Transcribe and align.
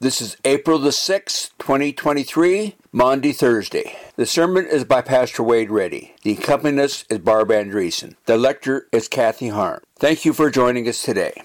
This 0.00 0.20
is 0.20 0.36
April 0.44 0.78
the 0.78 0.90
6th, 0.90 1.50
2023, 1.58 2.76
Maundy, 2.92 3.32
Thursday. 3.32 3.96
The 4.14 4.26
sermon 4.26 4.64
is 4.64 4.84
by 4.84 5.02
Pastor 5.02 5.42
Wade 5.42 5.72
Reddy. 5.72 6.14
The 6.22 6.34
accompanist 6.34 7.10
is 7.10 7.18
Barb 7.18 7.48
Andreessen. 7.48 8.14
The 8.26 8.36
lector 8.36 8.86
is 8.92 9.08
Kathy 9.08 9.48
Harm. 9.48 9.80
Thank 9.98 10.24
you 10.24 10.32
for 10.32 10.50
joining 10.50 10.88
us 10.88 11.02
today. 11.02 11.42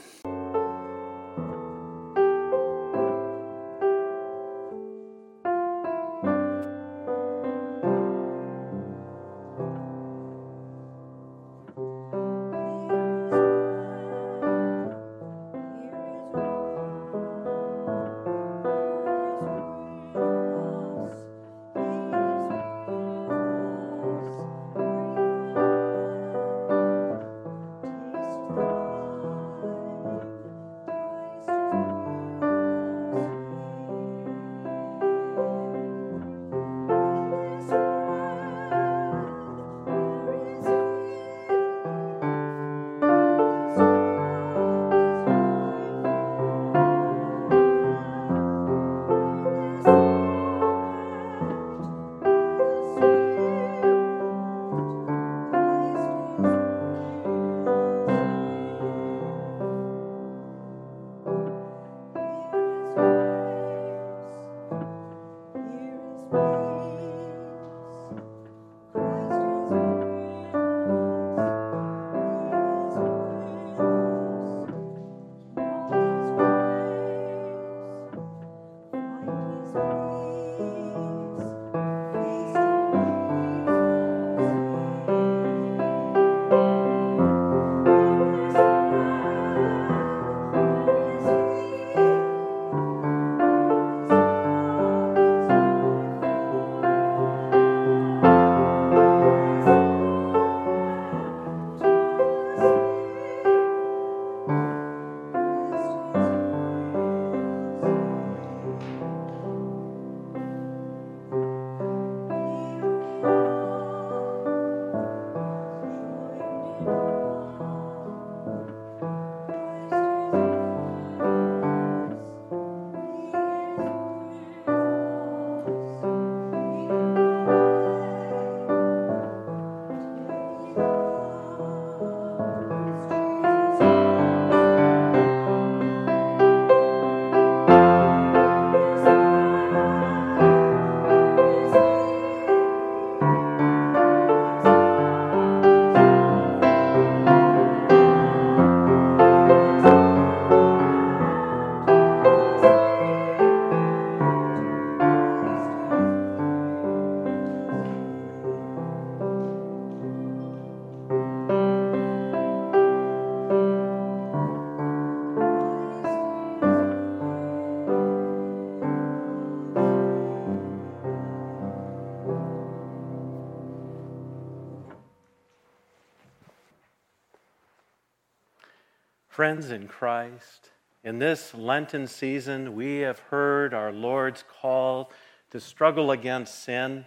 Friends 179.34 179.72
in 179.72 179.88
Christ, 179.88 180.70
in 181.04 181.18
this 181.18 181.56
Lenten 181.56 182.06
season, 182.06 182.76
we 182.76 183.00
have 183.00 183.18
heard 183.18 183.74
our 183.74 183.92
Lord's 183.92 184.44
call 184.44 185.12
to 185.50 185.60
struggle 185.60 186.12
against 186.12 186.64
sin, 186.64 187.06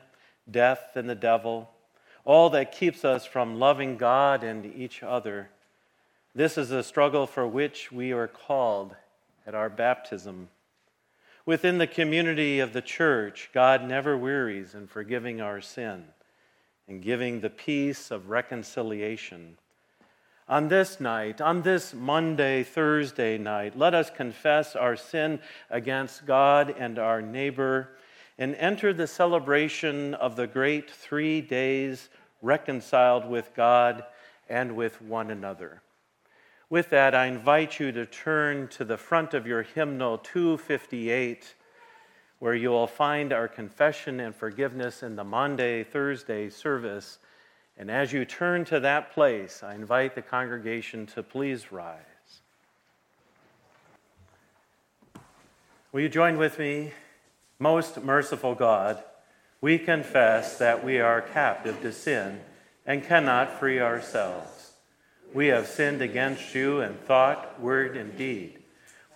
death, 0.50 0.96
and 0.96 1.08
the 1.08 1.14
devil, 1.14 1.70
all 2.24 2.50
that 2.50 2.72
keeps 2.72 3.04
us 3.04 3.24
from 3.26 3.60
loving 3.60 3.96
God 3.96 4.42
and 4.42 4.66
each 4.66 5.04
other. 5.04 5.50
This 6.34 6.58
is 6.58 6.72
a 6.72 6.82
struggle 6.82 7.28
for 7.28 7.46
which 7.46 7.92
we 7.92 8.10
are 8.10 8.26
called 8.26 8.96
at 9.46 9.54
our 9.54 9.70
baptism. 9.70 10.48
Within 11.44 11.78
the 11.78 11.86
community 11.86 12.58
of 12.58 12.72
the 12.72 12.82
church, 12.82 13.50
God 13.54 13.84
never 13.84 14.18
wearies 14.18 14.74
in 14.74 14.88
forgiving 14.88 15.40
our 15.40 15.60
sin 15.60 16.06
and 16.88 17.00
giving 17.00 17.38
the 17.38 17.50
peace 17.50 18.10
of 18.10 18.30
reconciliation 18.30 19.58
on 20.48 20.68
this 20.68 21.00
night, 21.00 21.40
on 21.40 21.62
this 21.62 21.92
Maundy, 21.92 22.62
Thursday 22.62 23.36
night, 23.36 23.76
let 23.76 23.94
us 23.94 24.10
confess 24.10 24.76
our 24.76 24.94
sin 24.94 25.40
against 25.70 26.24
God 26.24 26.74
and 26.78 26.98
our 26.98 27.20
neighbor 27.20 27.90
and 28.38 28.54
enter 28.56 28.92
the 28.92 29.06
celebration 29.06 30.14
of 30.14 30.36
the 30.36 30.46
great 30.46 30.90
three 30.90 31.40
days 31.40 32.08
reconciled 32.42 33.28
with 33.28 33.50
God 33.54 34.04
and 34.48 34.76
with 34.76 35.02
one 35.02 35.30
another. 35.30 35.82
With 36.68 36.90
that, 36.90 37.14
I 37.14 37.26
invite 37.26 37.80
you 37.80 37.90
to 37.92 38.06
turn 38.06 38.68
to 38.68 38.84
the 38.84 38.96
front 38.96 39.34
of 39.34 39.46
your 39.46 39.62
hymnal 39.62 40.18
258, 40.18 41.54
where 42.38 42.54
you 42.54 42.70
will 42.70 42.86
find 42.86 43.32
our 43.32 43.48
confession 43.48 44.20
and 44.20 44.34
forgiveness 44.34 45.02
in 45.02 45.16
the 45.16 45.24
Maundy, 45.24 45.84
Thursday 45.84 46.50
service 46.50 47.18
and 47.78 47.90
as 47.90 48.12
you 48.12 48.24
turn 48.24 48.64
to 48.66 48.80
that 48.80 49.12
place, 49.12 49.62
I 49.62 49.74
invite 49.74 50.14
the 50.14 50.22
congregation 50.22 51.06
to 51.08 51.22
please 51.22 51.70
rise. 51.70 52.00
Will 55.92 56.00
you 56.00 56.08
join 56.08 56.38
with 56.38 56.58
me? 56.58 56.92
Most 57.58 58.02
merciful 58.02 58.54
God, 58.54 59.02
we 59.60 59.78
confess 59.78 60.58
that 60.58 60.84
we 60.84 61.00
are 61.00 61.20
captive 61.20 61.80
to 61.82 61.92
sin 61.92 62.40
and 62.86 63.04
cannot 63.04 63.58
free 63.58 63.80
ourselves. 63.80 64.72
We 65.34 65.46
have 65.48 65.66
sinned 65.66 66.02
against 66.02 66.54
you 66.54 66.80
in 66.80 66.94
thought, 66.94 67.60
word, 67.60 67.96
and 67.96 68.16
deed, 68.16 68.58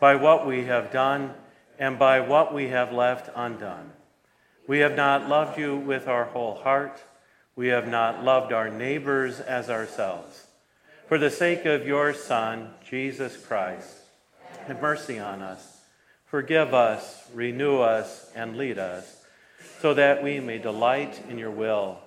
by 0.00 0.16
what 0.16 0.46
we 0.46 0.64
have 0.64 0.90
done 0.90 1.34
and 1.78 1.98
by 1.98 2.20
what 2.20 2.52
we 2.52 2.68
have 2.68 2.92
left 2.92 3.30
undone. 3.34 3.92
We 4.66 4.80
have 4.80 4.96
not 4.96 5.28
loved 5.28 5.58
you 5.58 5.76
with 5.76 6.08
our 6.08 6.24
whole 6.26 6.56
heart 6.56 7.02
we 7.56 7.68
have 7.68 7.88
not 7.88 8.24
loved 8.24 8.52
our 8.52 8.70
neighbors 8.70 9.40
as 9.40 9.68
ourselves. 9.68 10.46
For 11.08 11.18
the 11.18 11.30
sake 11.30 11.66
of 11.66 11.86
your 11.86 12.14
Son, 12.14 12.70
Jesus 12.88 13.36
Christ, 13.36 13.96
have 14.66 14.80
mercy 14.80 15.18
on 15.18 15.42
us. 15.42 15.78
Forgive 16.26 16.72
us, 16.72 17.28
renew 17.34 17.80
us, 17.80 18.30
and 18.36 18.56
lead 18.56 18.78
us, 18.78 19.24
so 19.80 19.94
that 19.94 20.22
we 20.22 20.38
may 20.38 20.58
delight 20.58 21.20
in 21.28 21.38
your 21.38 21.50
will 21.50 21.98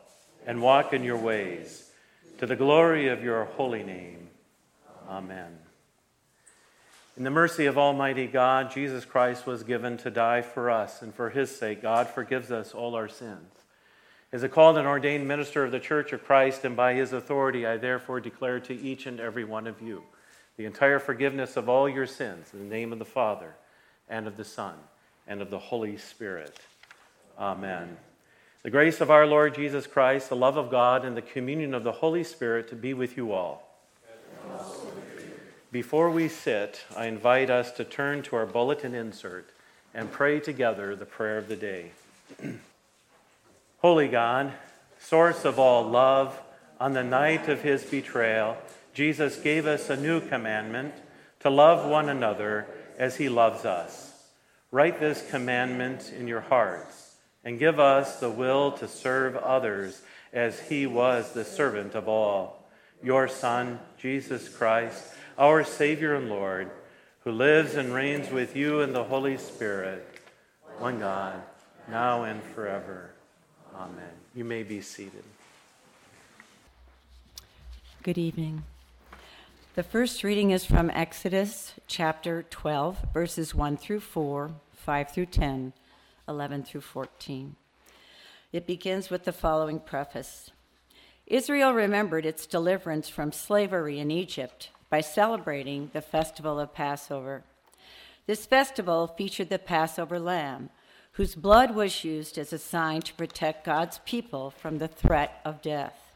and 0.48 0.62
walk 0.62 0.94
in 0.94 1.04
your 1.04 1.18
ways, 1.18 1.90
to 2.38 2.46
the 2.46 2.56
glory 2.56 3.10
of 3.10 3.24
your 3.24 3.46
holy 3.46 3.84
name. 3.84 4.30
Amen. 5.10 5.58
In 7.16 7.24
the 7.24 7.30
mercy 7.30 7.66
of 7.66 7.78
Almighty 7.78 8.26
God, 8.26 8.72
Jesus 8.72 9.06
Christ 9.06 9.46
was 9.46 9.64
given 9.64 9.98
to 9.98 10.10
die 10.10 10.42
for 10.42 10.72
us, 10.72 11.02
and 11.02 11.14
for 11.14 11.30
his 11.30 11.56
sake, 11.56 11.82
God 11.82 12.08
forgives 12.08 12.52
us 12.52 12.74
all 12.74 12.96
our 12.96 13.10
sins. 13.10 13.63
As 14.34 14.42
a 14.42 14.50
called 14.50 14.80
and 14.80 14.88
ordained 14.88 15.28
minister 15.28 15.64
of 15.64 15.72
the 15.72 15.80
Church 15.80 16.12
of 16.12 16.26
Christ, 16.26 16.66
and 16.66 16.76
by 16.76 16.96
his 16.96 17.14
authority, 17.14 17.68
I 17.68 17.78
therefore 17.78 18.20
declare 18.20 18.60
to 18.62 18.74
each 18.74 19.06
and 19.06 19.20
every 19.20 19.44
one 19.44 19.68
of 19.68 19.80
you 19.80 20.02
the 20.58 20.66
entire 20.66 20.98
forgiveness 20.98 21.56
of 21.56 21.70
all 21.70 21.88
your 21.88 22.08
sins 22.08 22.48
in 22.52 22.58
the 22.58 22.76
name 22.76 22.92
of 22.92 22.98
the 22.98 23.06
Father, 23.06 23.54
and 24.10 24.26
of 24.26 24.36
the 24.36 24.44
Son, 24.44 24.74
and 25.28 25.40
of 25.40 25.52
the 25.52 25.60
Holy 25.60 25.98
Spirit. 25.98 26.60
Amen. 27.38 27.96
The 28.64 28.72
grace 28.72 29.02
of 29.02 29.12
our 29.12 29.28
Lord 29.28 29.54
Jesus 29.54 29.86
Christ, 29.86 30.30
the 30.30 30.36
love 30.36 30.58
of 30.58 30.72
God, 30.72 31.06
and 31.06 31.16
the 31.16 31.22
communion 31.22 31.76
of 31.76 31.84
the 31.84 31.92
Holy 31.92 32.24
Spirit 32.24 32.68
to 32.70 32.76
be 32.76 32.96
with 32.96 33.16
you 33.16 33.34
all. 33.34 33.70
Before 35.72 36.10
we 36.10 36.28
sit, 36.28 36.82
I 36.98 37.06
invite 37.06 37.52
us 37.52 37.72
to 37.74 37.84
turn 37.84 38.24
to 38.24 38.36
our 38.36 38.48
bulletin 38.48 38.96
insert 38.96 39.52
and 39.94 40.12
pray 40.12 40.40
together 40.40 40.96
the 40.96 41.06
prayer 41.06 41.38
of 41.38 41.48
the 41.48 41.56
day. 41.56 41.92
Holy 43.84 44.08
God, 44.08 44.54
source 44.98 45.44
of 45.44 45.60
all 45.60 45.84
love, 45.84 46.42
on 46.80 46.94
the 46.94 47.04
night 47.04 47.50
of 47.50 47.64
his 47.64 47.84
betrayal, 47.84 48.56
Jesus 48.94 49.36
gave 49.36 49.68
us 49.68 49.90
a 49.90 49.98
new 49.98 50.22
commandment 50.22 50.94
to 51.42 51.50
love 51.50 51.86
one 51.86 52.08
another 52.08 52.66
as 52.98 53.18
he 53.18 53.28
loves 53.28 53.66
us. 53.66 54.14
Write 54.72 55.02
this 55.02 55.30
commandment 55.30 56.14
in 56.18 56.30
your 56.30 56.40
hearts 56.40 57.16
and 57.44 57.60
give 57.60 57.78
us 57.78 58.22
the 58.22 58.30
will 58.30 58.72
to 58.72 58.88
serve 58.88 59.36
others 59.36 60.02
as 60.32 60.62
he 60.62 60.88
was 60.88 61.34
the 61.34 61.44
servant 61.44 61.94
of 61.94 62.08
all. 62.08 62.66
Your 63.04 63.28
Son, 63.28 63.82
Jesus 63.98 64.48
Christ, 64.48 65.04
our 65.38 65.66
Savior 65.66 66.16
and 66.16 66.30
Lord, 66.30 66.72
who 67.26 67.34
lives 67.34 67.76
and 67.76 67.94
reigns 67.94 68.32
with 68.32 68.56
you 68.56 68.80
in 68.80 68.94
the 68.94 69.04
Holy 69.04 69.36
Spirit, 69.36 70.08
one 70.78 71.00
God, 71.00 71.42
now 71.90 72.24
and 72.24 72.42
forever. 72.42 73.13
Amen. 73.76 74.12
You 74.36 74.44
may 74.44 74.64
be 74.64 74.82
seated. 74.82 75.24
Good 78.04 78.18
evening. 78.18 78.64
The 79.76 79.84
first 79.84 80.24
reading 80.24 80.52
is 80.52 80.64
from 80.64 80.92
Exodus 80.92 81.74
chapter 81.88 82.44
12, 82.44 83.08
verses 83.14 83.56
1 83.56 83.78
through 83.78 84.02
4, 84.02 84.52
5 84.74 85.12
through 85.12 85.26
10, 85.26 85.74
11 86.28 86.64
through 86.64 86.82
14. 86.82 87.56
It 88.52 88.68
begins 88.68 89.10
with 89.10 89.24
the 89.24 89.32
following 89.32 89.80
preface 89.80 90.52
Israel 91.26 91.74
remembered 91.74 92.26
its 92.26 92.46
deliverance 92.46 93.10
from 93.10 93.32
slavery 93.32 93.98
in 93.98 94.12
Egypt 94.12 94.70
by 94.90 95.02
celebrating 95.02 95.90
the 95.94 96.02
festival 96.02 96.60
of 96.60 96.74
Passover. 96.74 97.44
This 98.28 98.46
festival 98.46 99.08
featured 99.08 99.50
the 99.50 99.58
Passover 99.58 100.20
lamb, 100.20 100.70
whose 101.14 101.36
blood 101.36 101.76
was 101.76 102.04
used 102.04 102.38
as 102.38 102.52
a 102.52 102.58
sign 102.58 103.02
to 103.02 103.14
protect 103.14 103.66
God's 103.66 104.00
people 104.06 104.50
from 104.50 104.78
the 104.78 104.88
threat 104.88 105.42
of 105.46 105.62
death. 105.62 106.16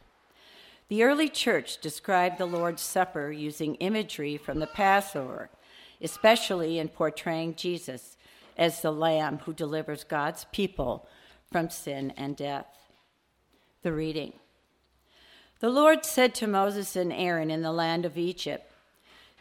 The 0.89 1.03
early 1.03 1.29
church 1.29 1.79
described 1.79 2.37
the 2.37 2.45
Lord's 2.45 2.81
Supper 2.81 3.31
using 3.31 3.75
imagery 3.75 4.37
from 4.37 4.59
the 4.59 4.67
Passover, 4.67 5.49
especially 6.01 6.79
in 6.79 6.87
portraying 6.89 7.55
Jesus 7.55 8.17
as 8.57 8.81
the 8.81 8.91
Lamb 8.91 9.39
who 9.39 9.53
delivers 9.53 10.03
God's 10.03 10.45
people 10.51 11.07
from 11.51 11.69
sin 11.69 12.11
and 12.17 12.35
death. 12.35 12.67
The 13.83 13.93
reading. 13.93 14.33
The 15.59 15.69
Lord 15.69 16.05
said 16.05 16.33
to 16.35 16.47
Moses 16.47 16.95
and 16.95 17.13
Aaron 17.13 17.51
in 17.51 17.61
the 17.61 17.71
land 17.71 18.05
of 18.05 18.17
Egypt, 18.17 18.71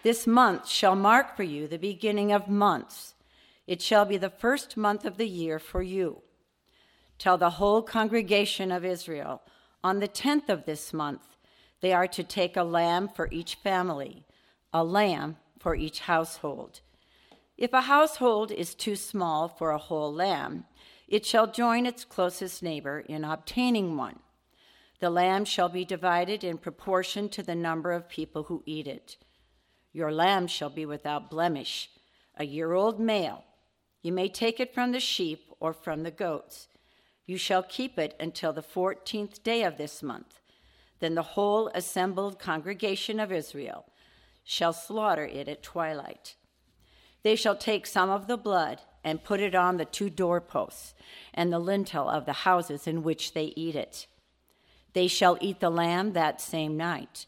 This 0.02 0.26
month 0.26 0.68
shall 0.68 0.96
mark 0.96 1.36
for 1.36 1.42
you 1.42 1.66
the 1.66 1.78
beginning 1.78 2.32
of 2.32 2.48
months. 2.48 3.14
It 3.66 3.82
shall 3.82 4.04
be 4.04 4.16
the 4.16 4.30
first 4.30 4.76
month 4.76 5.04
of 5.04 5.16
the 5.16 5.28
year 5.28 5.58
for 5.58 5.82
you. 5.82 6.22
Tell 7.18 7.38
the 7.38 7.50
whole 7.50 7.82
congregation 7.82 8.70
of 8.70 8.84
Israel, 8.84 9.42
on 9.82 10.00
the 10.00 10.08
tenth 10.08 10.48
of 10.48 10.66
this 10.66 10.92
month, 10.92 11.36
they 11.80 11.92
are 11.92 12.06
to 12.08 12.22
take 12.22 12.56
a 12.56 12.62
lamb 12.62 13.08
for 13.08 13.28
each 13.30 13.56
family, 13.56 14.24
a 14.72 14.84
lamb 14.84 15.36
for 15.58 15.74
each 15.74 16.00
household. 16.00 16.80
If 17.56 17.72
a 17.72 17.82
household 17.82 18.52
is 18.52 18.74
too 18.74 18.96
small 18.96 19.48
for 19.48 19.70
a 19.70 19.78
whole 19.78 20.12
lamb, 20.12 20.66
it 21.08 21.24
shall 21.24 21.46
join 21.46 21.86
its 21.86 22.04
closest 22.04 22.62
neighbor 22.62 23.00
in 23.00 23.24
obtaining 23.24 23.96
one. 23.96 24.18
The 25.00 25.10
lamb 25.10 25.44
shall 25.44 25.68
be 25.68 25.84
divided 25.84 26.42
in 26.42 26.58
proportion 26.58 27.28
to 27.30 27.42
the 27.42 27.54
number 27.54 27.92
of 27.92 28.08
people 28.08 28.44
who 28.44 28.62
eat 28.66 28.86
it. 28.86 29.16
Your 29.92 30.12
lamb 30.12 30.46
shall 30.46 30.70
be 30.70 30.84
without 30.84 31.30
blemish, 31.30 31.90
a 32.36 32.44
year 32.44 32.72
old 32.72 32.98
male. 32.98 33.44
You 34.06 34.12
may 34.12 34.28
take 34.28 34.60
it 34.60 34.72
from 34.72 34.92
the 34.92 35.00
sheep 35.00 35.50
or 35.58 35.72
from 35.72 36.04
the 36.04 36.12
goats. 36.12 36.68
You 37.26 37.36
shall 37.36 37.64
keep 37.64 37.98
it 37.98 38.14
until 38.20 38.52
the 38.52 38.62
fourteenth 38.62 39.42
day 39.42 39.64
of 39.64 39.78
this 39.78 40.00
month. 40.00 40.38
Then 41.00 41.16
the 41.16 41.34
whole 41.34 41.72
assembled 41.74 42.38
congregation 42.38 43.18
of 43.18 43.32
Israel 43.32 43.86
shall 44.44 44.72
slaughter 44.72 45.24
it 45.24 45.48
at 45.48 45.64
twilight. 45.64 46.36
They 47.24 47.34
shall 47.34 47.56
take 47.56 47.84
some 47.84 48.08
of 48.08 48.28
the 48.28 48.36
blood 48.36 48.80
and 49.02 49.24
put 49.24 49.40
it 49.40 49.56
on 49.56 49.76
the 49.76 49.84
two 49.84 50.08
doorposts 50.08 50.94
and 51.34 51.52
the 51.52 51.58
lintel 51.58 52.08
of 52.08 52.26
the 52.26 52.44
houses 52.44 52.86
in 52.86 53.02
which 53.02 53.34
they 53.34 53.52
eat 53.56 53.74
it. 53.74 54.06
They 54.92 55.08
shall 55.08 55.36
eat 55.40 55.58
the 55.58 55.68
lamb 55.68 56.12
that 56.12 56.40
same 56.40 56.76
night. 56.76 57.26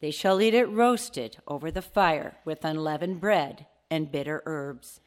They 0.00 0.10
shall 0.10 0.38
eat 0.42 0.52
it 0.52 0.66
roasted 0.66 1.38
over 1.48 1.70
the 1.70 1.80
fire 1.80 2.36
with 2.44 2.62
unleavened 2.62 3.22
bread 3.22 3.64
and 3.90 4.12
bitter 4.12 4.42
herbs. 4.44 5.00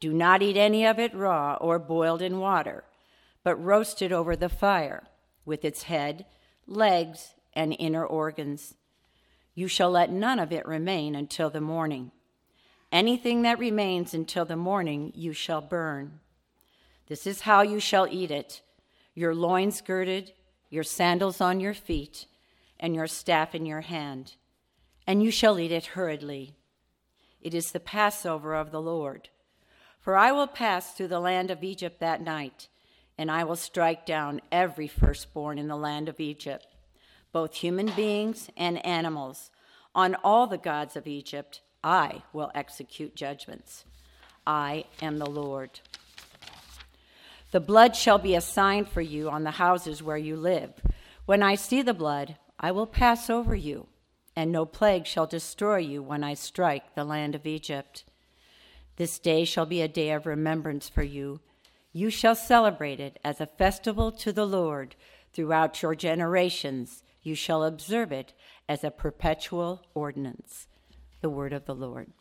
Do 0.00 0.12
not 0.14 0.42
eat 0.42 0.56
any 0.56 0.86
of 0.86 0.98
it 0.98 1.14
raw 1.14 1.56
or 1.60 1.78
boiled 1.78 2.22
in 2.22 2.40
water, 2.40 2.84
but 3.44 3.62
roast 3.62 4.00
it 4.00 4.12
over 4.12 4.34
the 4.34 4.48
fire 4.48 5.04
with 5.44 5.64
its 5.64 5.84
head, 5.84 6.24
legs, 6.66 7.34
and 7.52 7.76
inner 7.78 8.04
organs. 8.04 8.74
You 9.54 9.68
shall 9.68 9.90
let 9.90 10.10
none 10.10 10.38
of 10.38 10.52
it 10.52 10.66
remain 10.66 11.14
until 11.14 11.50
the 11.50 11.60
morning. 11.60 12.12
Anything 12.90 13.42
that 13.42 13.58
remains 13.58 14.14
until 14.14 14.44
the 14.44 14.56
morning 14.56 15.12
you 15.14 15.32
shall 15.32 15.60
burn. 15.60 16.20
This 17.06 17.26
is 17.26 17.42
how 17.42 17.62
you 17.62 17.78
shall 17.78 18.08
eat 18.10 18.30
it 18.30 18.62
your 19.12 19.34
loins 19.34 19.80
girded, 19.80 20.32
your 20.70 20.84
sandals 20.84 21.40
on 21.40 21.60
your 21.60 21.74
feet, 21.74 22.26
and 22.78 22.94
your 22.94 23.08
staff 23.08 23.54
in 23.54 23.66
your 23.66 23.82
hand, 23.82 24.36
and 25.06 25.22
you 25.22 25.30
shall 25.30 25.58
eat 25.58 25.72
it 25.72 25.86
hurriedly. 25.86 26.54
It 27.42 27.52
is 27.52 27.72
the 27.72 27.80
Passover 27.80 28.54
of 28.54 28.70
the 28.70 28.80
Lord. 28.80 29.28
For 30.00 30.16
I 30.16 30.32
will 30.32 30.46
pass 30.46 30.92
through 30.92 31.08
the 31.08 31.20
land 31.20 31.50
of 31.50 31.62
Egypt 31.62 32.00
that 32.00 32.22
night, 32.22 32.68
and 33.18 33.30
I 33.30 33.44
will 33.44 33.56
strike 33.56 34.06
down 34.06 34.40
every 34.50 34.88
firstborn 34.88 35.58
in 35.58 35.68
the 35.68 35.76
land 35.76 36.08
of 36.08 36.20
Egypt, 36.20 36.66
both 37.32 37.56
human 37.56 37.90
beings 37.94 38.48
and 38.56 38.84
animals. 38.84 39.50
On 39.94 40.14
all 40.24 40.46
the 40.46 40.58
gods 40.58 40.96
of 40.96 41.06
Egypt 41.06 41.60
I 41.84 42.22
will 42.32 42.50
execute 42.54 43.14
judgments. 43.14 43.84
I 44.46 44.84
am 45.02 45.18
the 45.18 45.28
Lord. 45.28 45.80
The 47.50 47.60
blood 47.60 47.96
shall 47.96 48.18
be 48.18 48.34
a 48.34 48.40
sign 48.40 48.84
for 48.84 49.00
you 49.00 49.28
on 49.28 49.44
the 49.44 49.52
houses 49.52 50.02
where 50.02 50.16
you 50.16 50.36
live. 50.36 50.72
When 51.26 51.42
I 51.42 51.56
see 51.56 51.82
the 51.82 51.94
blood, 51.94 52.36
I 52.58 52.70
will 52.72 52.86
pass 52.86 53.28
over 53.28 53.54
you, 53.54 53.86
and 54.36 54.50
no 54.50 54.64
plague 54.64 55.06
shall 55.06 55.26
destroy 55.26 55.78
you 55.78 56.02
when 56.02 56.22
I 56.22 56.34
strike 56.34 56.94
the 56.94 57.04
land 57.04 57.34
of 57.34 57.46
Egypt. 57.46 58.04
This 59.00 59.18
day 59.18 59.46
shall 59.46 59.64
be 59.64 59.80
a 59.80 59.88
day 59.88 60.10
of 60.10 60.26
remembrance 60.26 60.90
for 60.90 61.02
you. 61.02 61.40
You 61.90 62.10
shall 62.10 62.34
celebrate 62.34 63.00
it 63.00 63.18
as 63.24 63.40
a 63.40 63.46
festival 63.46 64.12
to 64.12 64.30
the 64.30 64.44
Lord 64.44 64.94
throughout 65.32 65.80
your 65.80 65.94
generations. 65.94 67.02
You 67.22 67.34
shall 67.34 67.64
observe 67.64 68.12
it 68.12 68.34
as 68.68 68.84
a 68.84 68.90
perpetual 68.90 69.86
ordinance. 69.94 70.66
The 71.22 71.30
word 71.30 71.54
of 71.54 71.64
the 71.64 71.74
Lord. 71.74 72.12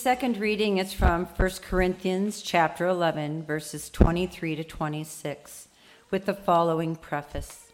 Second 0.00 0.38
reading 0.38 0.78
is 0.78 0.94
from 0.94 1.26
1 1.26 1.50
Corinthians 1.60 2.40
chapter 2.40 2.86
11 2.86 3.42
verses 3.42 3.90
23 3.90 4.56
to 4.56 4.64
26 4.64 5.68
with 6.10 6.24
the 6.24 6.32
following 6.32 6.96
preface. 6.96 7.70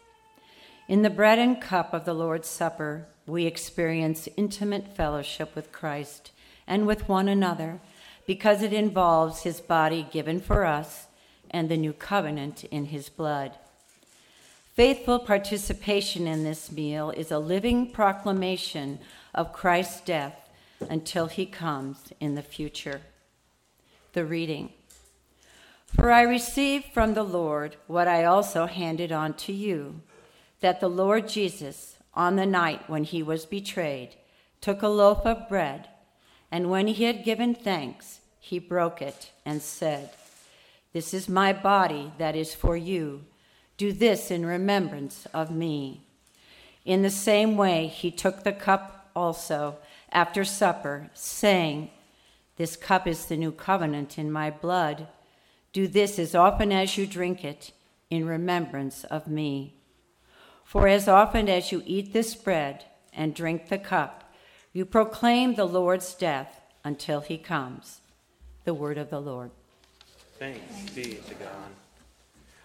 In 0.89 1.03
the 1.03 1.09
bread 1.09 1.39
and 1.39 1.61
cup 1.61 1.93
of 1.93 2.03
the 2.03 2.13
Lord's 2.13 2.49
Supper, 2.49 3.07
we 3.25 3.45
experience 3.45 4.27
intimate 4.35 4.93
fellowship 4.93 5.55
with 5.55 5.71
Christ 5.71 6.31
and 6.67 6.85
with 6.85 7.07
one 7.07 7.29
another 7.29 7.79
because 8.25 8.61
it 8.61 8.73
involves 8.73 9.43
his 9.43 9.61
body 9.61 10.05
given 10.11 10.41
for 10.41 10.65
us 10.65 11.07
and 11.49 11.69
the 11.69 11.77
new 11.77 11.93
covenant 11.93 12.65
in 12.65 12.87
his 12.87 13.07
blood. 13.07 13.53
Faithful 14.73 15.19
participation 15.19 16.27
in 16.27 16.43
this 16.43 16.73
meal 16.73 17.09
is 17.11 17.31
a 17.31 17.39
living 17.39 17.89
proclamation 17.89 18.99
of 19.33 19.53
Christ's 19.53 20.01
death 20.01 20.46
until 20.89 21.27
he 21.27 21.45
comes 21.45 22.11
in 22.19 22.35
the 22.35 22.41
future. 22.41 23.01
The 24.13 24.25
reading. 24.25 24.71
For 25.95 26.11
I 26.11 26.21
received 26.21 26.93
from 26.93 27.13
the 27.13 27.23
Lord 27.23 27.77
what 27.87 28.07
I 28.07 28.23
also 28.23 28.65
handed 28.65 29.11
on 29.11 29.33
to 29.35 29.53
you 29.53 30.01
that 30.59 30.79
the 30.79 30.89
Lord 30.89 31.27
Jesus, 31.27 31.97
on 32.13 32.35
the 32.35 32.45
night 32.45 32.89
when 32.89 33.03
he 33.03 33.21
was 33.21 33.45
betrayed, 33.45 34.15
took 34.59 34.81
a 34.81 34.87
loaf 34.87 35.25
of 35.25 35.47
bread, 35.47 35.87
and 36.51 36.69
when 36.69 36.87
he 36.87 37.03
had 37.03 37.23
given 37.23 37.53
thanks, 37.53 38.21
he 38.39 38.59
broke 38.59 39.01
it 39.01 39.31
and 39.45 39.61
said, 39.61 40.09
This 40.93 41.13
is 41.13 41.29
my 41.29 41.53
body 41.53 42.11
that 42.17 42.35
is 42.35 42.55
for 42.55 42.75
you. 42.75 43.25
Do 43.77 43.91
this 43.91 44.31
in 44.31 44.45
remembrance 44.45 45.27
of 45.33 45.51
me. 45.51 46.01
In 46.85 47.03
the 47.03 47.11
same 47.11 47.57
way, 47.57 47.87
he 47.87 48.09
took 48.09 48.43
the 48.43 48.53
cup 48.53 49.11
also 49.15 49.77
after 50.17 50.43
supper, 50.43 51.11
saying, 51.13 51.91
This 52.55 52.75
cup 52.75 53.05
is 53.05 53.25
the 53.25 53.37
new 53.37 53.51
covenant 53.51 54.17
in 54.17 54.31
my 54.31 54.49
blood. 54.49 55.07
Do 55.73 55.87
this 55.87 56.17
as 56.17 56.33
often 56.33 56.71
as 56.71 56.97
you 56.97 57.05
drink 57.05 57.45
it 57.45 57.71
in 58.09 58.25
remembrance 58.25 59.03
of 59.03 59.27
me. 59.27 59.75
For 60.63 60.87
as 60.87 61.07
often 61.07 61.47
as 61.47 61.71
you 61.71 61.83
eat 61.85 62.13
this 62.13 62.33
bread 62.33 62.85
and 63.13 63.35
drink 63.35 63.69
the 63.69 63.77
cup, 63.77 64.33
you 64.73 64.85
proclaim 64.85 65.53
the 65.53 65.67
Lord's 65.67 66.15
death 66.15 66.61
until 66.83 67.21
he 67.21 67.37
comes. 67.37 68.01
The 68.63 68.73
word 68.73 68.97
of 68.97 69.11
the 69.11 69.21
Lord. 69.21 69.51
Thanks 70.39 70.89
be 70.95 71.03
to 71.03 71.35
God. 71.35 71.69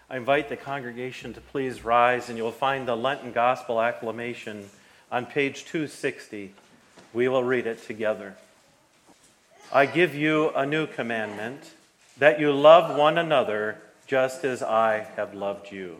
I 0.09 0.17
invite 0.17 0.49
the 0.49 0.57
congregation 0.57 1.35
to 1.35 1.41
please 1.41 1.85
rise, 1.85 2.29
and 2.29 2.37
you'll 2.37 2.51
find 2.51 2.87
the 2.87 2.97
Lenten 2.97 3.31
Gospel 3.31 3.79
acclamation 3.79 4.71
on 5.11 5.27
page 5.27 5.65
260. 5.65 6.51
We 7.13 7.27
will 7.27 7.43
read 7.43 7.67
it 7.67 7.85
together. 7.85 8.35
I 9.71 9.85
give 9.85 10.15
you 10.15 10.49
a 10.49 10.65
new 10.65 10.87
commandment 10.87 11.71
that 12.17 12.39
you 12.39 12.51
love 12.51 12.97
one 12.97 13.17
another 13.17 13.77
just 14.07 14.43
as 14.43 14.63
I 14.63 15.05
have 15.15 15.33
loved 15.33 15.71
you. 15.71 15.97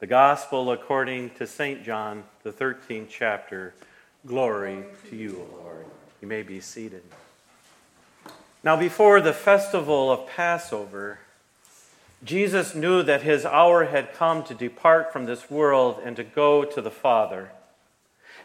The 0.00 0.06
Gospel 0.06 0.70
according 0.72 1.30
to 1.30 1.46
St. 1.46 1.84
John, 1.84 2.24
the 2.42 2.52
13th 2.52 3.08
chapter. 3.08 3.74
Glory 4.26 4.84
to 5.08 5.16
you, 5.16 5.46
Lord. 5.52 5.86
You 6.20 6.28
may 6.28 6.42
be 6.42 6.60
seated. 6.60 7.02
Now, 8.64 8.76
before 8.76 9.20
the 9.20 9.32
festival 9.32 10.10
of 10.10 10.26
Passover, 10.26 11.20
Jesus 12.24 12.74
knew 12.74 13.02
that 13.02 13.22
his 13.22 13.44
hour 13.44 13.84
had 13.84 14.14
come 14.14 14.42
to 14.44 14.54
depart 14.54 15.12
from 15.12 15.26
this 15.26 15.50
world 15.50 16.00
and 16.04 16.16
to 16.16 16.24
go 16.24 16.64
to 16.64 16.80
the 16.80 16.90
Father. 16.90 17.50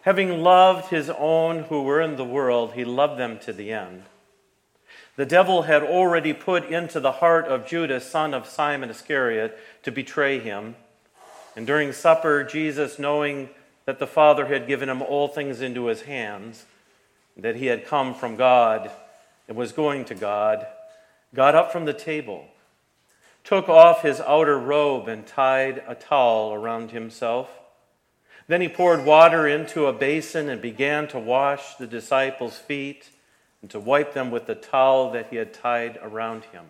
Having 0.04 0.42
loved 0.42 0.90
his 0.90 1.10
own 1.10 1.64
who 1.64 1.84
were 1.84 2.02
in 2.02 2.16
the 2.16 2.26
world, 2.26 2.74
he 2.74 2.86
loved 2.86 3.20
them 3.20 3.38
to 3.40 3.54
the 3.54 3.72
end. 3.72 4.04
The 5.18 5.26
devil 5.26 5.64
had 5.64 5.84
already 5.84 6.32
put 6.32 6.70
into 6.70 7.02
the 7.02 7.14
heart 7.14 7.46
of 7.46 7.68
Judas, 7.68 8.10
son 8.10 8.34
of 8.34 8.48
Simon 8.48 8.90
Iscariot, 8.90 9.60
to 9.84 9.92
betray 9.92 10.40
him. 10.40 10.76
And 11.56 11.68
during 11.68 11.92
supper, 11.92 12.46
Jesus, 12.46 12.98
knowing 12.98 13.50
that 13.84 14.00
the 14.00 14.08
Father 14.08 14.46
had 14.46 14.68
given 14.68 14.88
him 14.88 15.02
all 15.02 15.28
things 15.28 15.60
into 15.60 15.88
his 15.88 16.04
hands, 16.04 16.64
that 17.36 17.58
he 17.58 17.66
had 17.66 17.86
come 17.86 18.14
from 18.14 18.38
God 18.38 18.90
and 19.50 19.58
was 19.58 19.74
going 19.74 20.06
to 20.06 20.16
God, 20.16 20.66
got 21.36 21.56
up 21.56 21.72
from 21.72 21.84
the 21.84 21.94
table, 21.94 22.46
took 23.44 23.68
off 23.68 24.04
his 24.04 24.22
outer 24.22 24.58
robe, 24.58 25.10
and 25.10 25.28
tied 25.28 25.84
a 25.86 25.96
towel 25.96 26.54
around 26.54 26.92
himself. 26.92 27.59
Then 28.50 28.62
he 28.62 28.68
poured 28.68 29.06
water 29.06 29.48
into 29.48 29.86
a 29.86 29.94
basin 29.94 30.50
and 30.50 30.60
began 30.60 31.08
to 31.10 31.20
wash 31.20 31.76
the 31.76 31.86
disciples' 31.86 32.58
feet 32.58 33.12
and 33.62 33.70
to 33.70 33.80
wipe 33.80 34.16
them 34.16 34.32
with 34.32 34.48
the 34.48 34.56
towel 34.56 35.12
that 35.12 35.28
he 35.30 35.36
had 35.36 35.54
tied 35.54 36.00
around 36.02 36.46
him. 36.46 36.66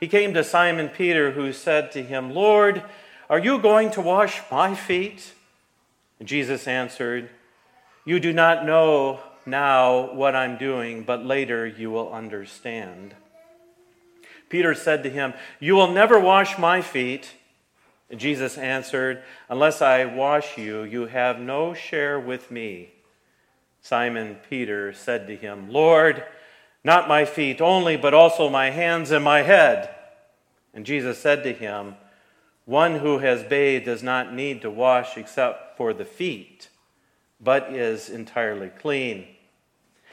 He 0.00 0.08
came 0.08 0.32
to 0.32 0.42
Simon 0.42 0.88
Peter, 0.88 1.32
who 1.32 1.52
said 1.52 1.92
to 1.92 2.02
him, 2.02 2.32
Lord, 2.32 2.82
are 3.28 3.38
you 3.38 3.58
going 3.58 3.90
to 3.90 4.00
wash 4.00 4.40
my 4.50 4.74
feet? 4.74 5.34
And 6.18 6.26
Jesus 6.26 6.66
answered, 6.66 7.28
You 8.06 8.18
do 8.18 8.32
not 8.32 8.64
know 8.64 9.20
now 9.44 10.14
what 10.14 10.34
I'm 10.34 10.56
doing, 10.56 11.02
but 11.02 11.26
later 11.26 11.66
you 11.66 11.90
will 11.90 12.10
understand. 12.10 13.14
Peter 14.48 14.74
said 14.74 15.02
to 15.02 15.10
him, 15.10 15.34
You 15.60 15.74
will 15.74 15.92
never 15.92 16.18
wash 16.18 16.56
my 16.56 16.80
feet. 16.80 17.34
Jesus 18.14 18.58
answered, 18.58 19.22
Unless 19.48 19.82
I 19.82 20.04
wash 20.04 20.58
you, 20.58 20.82
you 20.82 21.06
have 21.06 21.40
no 21.40 21.74
share 21.74 22.18
with 22.20 22.50
me. 22.50 22.90
Simon 23.80 24.38
Peter 24.48 24.92
said 24.92 25.26
to 25.26 25.36
him, 25.36 25.70
Lord, 25.70 26.24
not 26.82 27.08
my 27.08 27.24
feet 27.24 27.60
only, 27.60 27.96
but 27.96 28.14
also 28.14 28.48
my 28.48 28.70
hands 28.70 29.10
and 29.10 29.24
my 29.24 29.42
head. 29.42 29.94
And 30.74 30.84
Jesus 30.84 31.18
said 31.18 31.42
to 31.44 31.52
him, 31.52 31.96
One 32.66 32.96
who 32.96 33.18
has 33.18 33.42
bathed 33.42 33.86
does 33.86 34.02
not 34.02 34.34
need 34.34 34.62
to 34.62 34.70
wash 34.70 35.16
except 35.16 35.76
for 35.76 35.94
the 35.94 36.04
feet, 36.04 36.68
but 37.40 37.72
is 37.72 38.10
entirely 38.10 38.68
clean. 38.68 39.26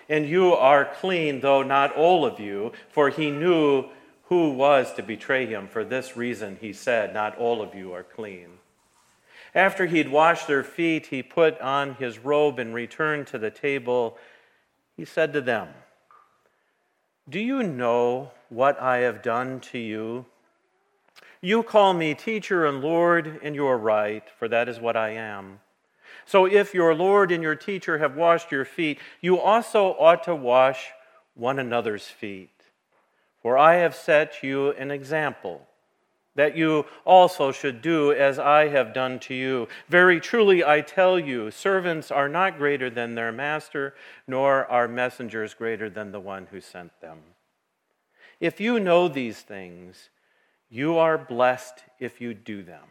And 0.07 0.27
you 0.27 0.53
are 0.53 0.85
clean, 0.85 1.39
though 1.39 1.63
not 1.63 1.95
all 1.95 2.25
of 2.25 2.39
you, 2.39 2.73
for 2.89 3.09
he 3.09 3.31
knew 3.31 3.85
who 4.31 4.49
was 4.49 4.93
to 4.93 5.03
betray 5.03 5.45
him. 5.45 5.67
For 5.67 5.83
this 5.83 6.15
reason, 6.15 6.57
he 6.61 6.71
said, 6.71 7.13
Not 7.13 7.37
all 7.37 7.61
of 7.61 7.75
you 7.75 7.91
are 7.91 8.01
clean. 8.01 8.59
After 9.53 9.87
he'd 9.87 10.09
washed 10.09 10.47
their 10.47 10.63
feet, 10.63 11.07
he 11.07 11.21
put 11.21 11.59
on 11.59 11.95
his 11.95 12.17
robe 12.17 12.57
and 12.57 12.73
returned 12.73 13.27
to 13.27 13.37
the 13.37 13.51
table. 13.51 14.17
He 14.95 15.03
said 15.03 15.33
to 15.33 15.41
them, 15.41 15.67
Do 17.29 17.41
you 17.41 17.61
know 17.61 18.31
what 18.47 18.79
I 18.79 18.99
have 18.99 19.21
done 19.21 19.59
to 19.71 19.77
you? 19.77 20.25
You 21.41 21.61
call 21.61 21.93
me 21.93 22.13
teacher 22.13 22.65
and 22.65 22.79
Lord, 22.79 23.41
and 23.43 23.53
you 23.53 23.67
are 23.67 23.77
right, 23.77 24.23
for 24.39 24.47
that 24.47 24.69
is 24.69 24.79
what 24.79 24.95
I 24.95 25.09
am. 25.09 25.59
So 26.25 26.45
if 26.45 26.73
your 26.73 26.95
Lord 26.95 27.33
and 27.33 27.43
your 27.43 27.55
teacher 27.55 27.97
have 27.97 28.15
washed 28.15 28.49
your 28.49 28.63
feet, 28.63 28.97
you 29.19 29.37
also 29.37 29.87
ought 29.99 30.23
to 30.23 30.33
wash 30.33 30.91
one 31.35 31.59
another's 31.59 32.07
feet. 32.07 32.60
For 33.41 33.57
I 33.57 33.75
have 33.75 33.95
set 33.95 34.43
you 34.43 34.71
an 34.71 34.91
example, 34.91 35.67
that 36.35 36.55
you 36.55 36.85
also 37.05 37.51
should 37.51 37.81
do 37.81 38.13
as 38.13 38.39
I 38.39 38.67
have 38.69 38.93
done 38.93 39.19
to 39.19 39.33
you. 39.33 39.67
Very 39.89 40.19
truly 40.19 40.63
I 40.63 40.81
tell 40.81 41.19
you, 41.19 41.51
servants 41.51 42.11
are 42.11 42.29
not 42.29 42.57
greater 42.57 42.89
than 42.89 43.15
their 43.15 43.31
master, 43.31 43.95
nor 44.27 44.65
are 44.65 44.87
messengers 44.87 45.53
greater 45.53 45.89
than 45.89 46.11
the 46.11 46.19
one 46.19 46.47
who 46.51 46.61
sent 46.61 47.01
them. 47.01 47.19
If 48.39 48.61
you 48.61 48.79
know 48.79 49.07
these 49.07 49.41
things, 49.41 50.09
you 50.69 50.97
are 50.97 51.17
blessed 51.17 51.83
if 51.99 52.21
you 52.21 52.33
do 52.33 52.63
them. 52.63 52.85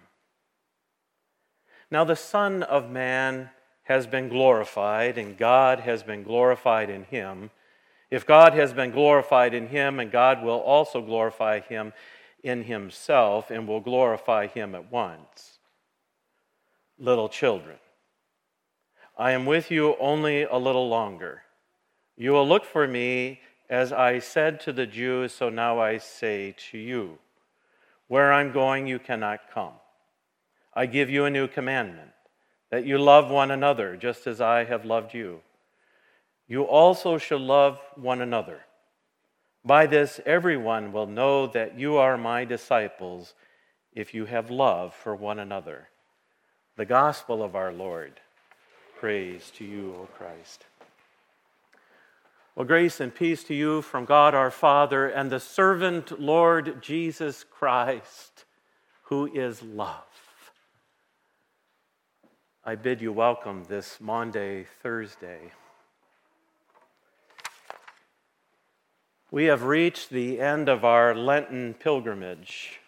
Now 1.91 2.05
the 2.05 2.17
Son 2.17 2.63
of 2.63 2.91
Man 2.91 3.51
has 3.85 4.07
been 4.07 4.29
glorified, 4.29 5.17
and 5.17 5.37
God 5.37 5.81
has 5.81 6.03
been 6.03 6.23
glorified 6.23 6.91
in 6.91 7.05
him. 7.05 7.51
If 8.11 8.27
God 8.27 8.55
has 8.55 8.73
been 8.73 8.91
glorified 8.91 9.55
in 9.55 9.69
him, 9.69 10.01
and 10.01 10.11
God 10.11 10.43
will 10.43 10.59
also 10.59 11.01
glorify 11.01 11.61
him 11.61 11.93
in 12.43 12.65
himself 12.65 13.51
and 13.51 13.69
will 13.69 13.81
glorify 13.81 14.49
him 14.49 14.75
at 14.75 14.91
once. 14.91 15.59
Little 16.99 17.29
children, 17.29 17.77
I 19.17 19.33
am 19.33 19.47
with 19.47 19.71
you 19.71 19.97
only 20.01 20.43
a 20.43 20.57
little 20.57 20.89
longer. 20.89 21.43
You 22.17 22.33
will 22.33 22.47
look 22.47 22.65
for 22.65 22.87
me 22.89 23.41
as 23.69 23.93
I 23.93 24.19
said 24.19 24.59
to 24.61 24.73
the 24.73 24.87
Jews, 24.87 25.33
so 25.33 25.49
now 25.49 25.79
I 25.79 25.99
say 25.99 26.55
to 26.71 26.79
you, 26.79 27.19
Where 28.09 28.33
I'm 28.33 28.53
going, 28.53 28.87
you 28.89 28.99
cannot 28.99 29.51
come. 29.55 29.75
I 30.75 30.87
give 30.87 31.09
you 31.09 31.25
a 31.25 31.31
new 31.31 31.47
commandment 31.47 32.11
that 32.71 32.85
you 32.85 32.99
love 32.99 33.31
one 33.31 33.51
another 33.51 33.97
just 33.97 34.27
as 34.27 34.41
I 34.41 34.65
have 34.65 34.85
loved 34.85 35.15
you 35.15 35.41
you 36.51 36.65
also 36.65 37.17
shall 37.17 37.39
love 37.39 37.81
one 37.95 38.21
another. 38.21 38.63
By 39.65 39.87
this, 39.87 40.21
everyone 40.27 40.91
will 40.91 41.07
know 41.07 41.47
that 41.47 41.79
you 41.79 41.97
are 41.97 42.19
my 42.19 42.45
disciples 42.45 43.35
if 43.93 44.15
you 44.15 44.25
have 44.25 44.51
love 44.51 44.93
for 44.93 45.15
one 45.15 45.39
another. 45.39 45.87
The 46.77 46.85
gospel 46.85 47.45
of 47.45 47.55
our 47.55 47.73
Lord. 47.73 48.21
Praise 48.99 49.53
to 49.59 49.65
you, 49.65 49.95
O 49.95 50.09
Christ. 50.19 50.65
Well, 52.57 52.67
grace 52.67 52.99
and 52.99 53.15
peace 53.15 53.45
to 53.45 53.55
you 53.55 53.81
from 53.81 54.05
God 54.05 54.35
our 54.35 54.51
Father 54.51 55.07
and 55.07 55.31
the 55.31 55.39
servant 55.39 56.21
Lord 56.21 56.83
Jesus 56.83 57.45
Christ, 57.45 58.45
who 59.05 59.33
is 59.33 59.63
love. 59.63 60.03
I 62.65 62.75
bid 62.75 63.01
you 63.01 63.13
welcome 63.13 63.67
this 63.69 64.01
Maundy, 64.01 64.67
Thursday. 64.83 65.53
We 69.33 69.45
have 69.45 69.63
reached 69.63 70.11
the 70.11 70.41
end 70.41 70.69
of 70.69 70.85
our 70.85 71.15
Lenten 71.15 71.75
pilgrimage. 71.75 72.81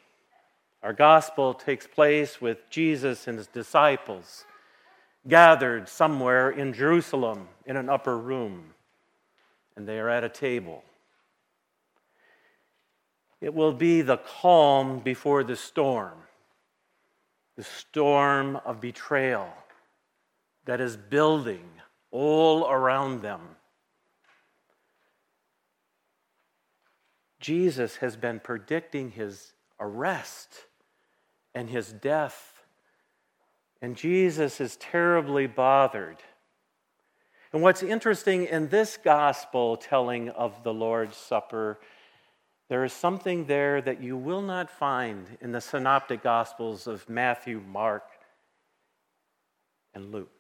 Our 0.83 0.93
gospel 0.93 1.55
takes 1.55 1.87
place 1.87 2.41
with 2.41 2.69
Jesus 2.69 3.29
and 3.29 3.39
his 3.39 3.47
disciples 3.47 4.45
gathered 5.29 5.89
somewhere 5.89 6.51
in 6.51 6.73
Jerusalem 6.73 7.47
in 7.65 7.77
an 7.77 7.89
upper 7.89 8.19
room 8.19 8.75
and 9.77 9.87
they 9.87 10.01
are 10.01 10.09
at 10.09 10.25
a 10.25 10.29
table. 10.29 10.83
It 13.41 13.55
will 13.55 13.73
be 13.73 14.03
the 14.03 14.17
calm 14.17 14.99
before 14.99 15.45
the 15.45 15.57
storm, 15.57 16.19
the 17.57 17.63
storm 17.63 18.57
of 18.65 18.81
betrayal 18.81 19.53
that 20.65 20.81
is 20.81 20.97
building 20.97 21.69
all 22.11 22.69
around 22.69 23.23
them. 23.23 23.41
Jesus 27.43 27.97
has 27.97 28.17
been 28.17 28.41
predicting 28.41 29.11
his 29.11 29.53
arrest 29.79 30.49
and 31.55 31.69
his 31.69 31.93
death, 31.93 32.63
and 33.83 33.95
Jesus 33.95 34.61
is 34.61 34.77
terribly 34.77 35.47
bothered 35.47 36.17
and 37.53 37.61
what's 37.61 37.83
interesting 37.83 38.47
in 38.47 38.69
this 38.69 38.97
gospel 38.97 39.77
telling 39.77 40.31
of 40.31 40.63
the 40.63 40.73
Lord's 40.73 41.17
Supper, 41.17 41.79
there 42.71 42.83
is 42.83 42.95
something 42.95 43.45
there 43.45 43.83
that 43.83 44.03
you 44.03 44.17
will 44.17 44.41
not 44.41 44.71
find 44.71 45.27
in 45.43 45.53
the 45.53 45.61
synoptic 45.61 46.23
gospels 46.23 46.87
of 46.87 47.07
Matthew, 47.11 47.61
Mark, 47.61 48.05
and 49.93 50.11
Luke. 50.11 50.31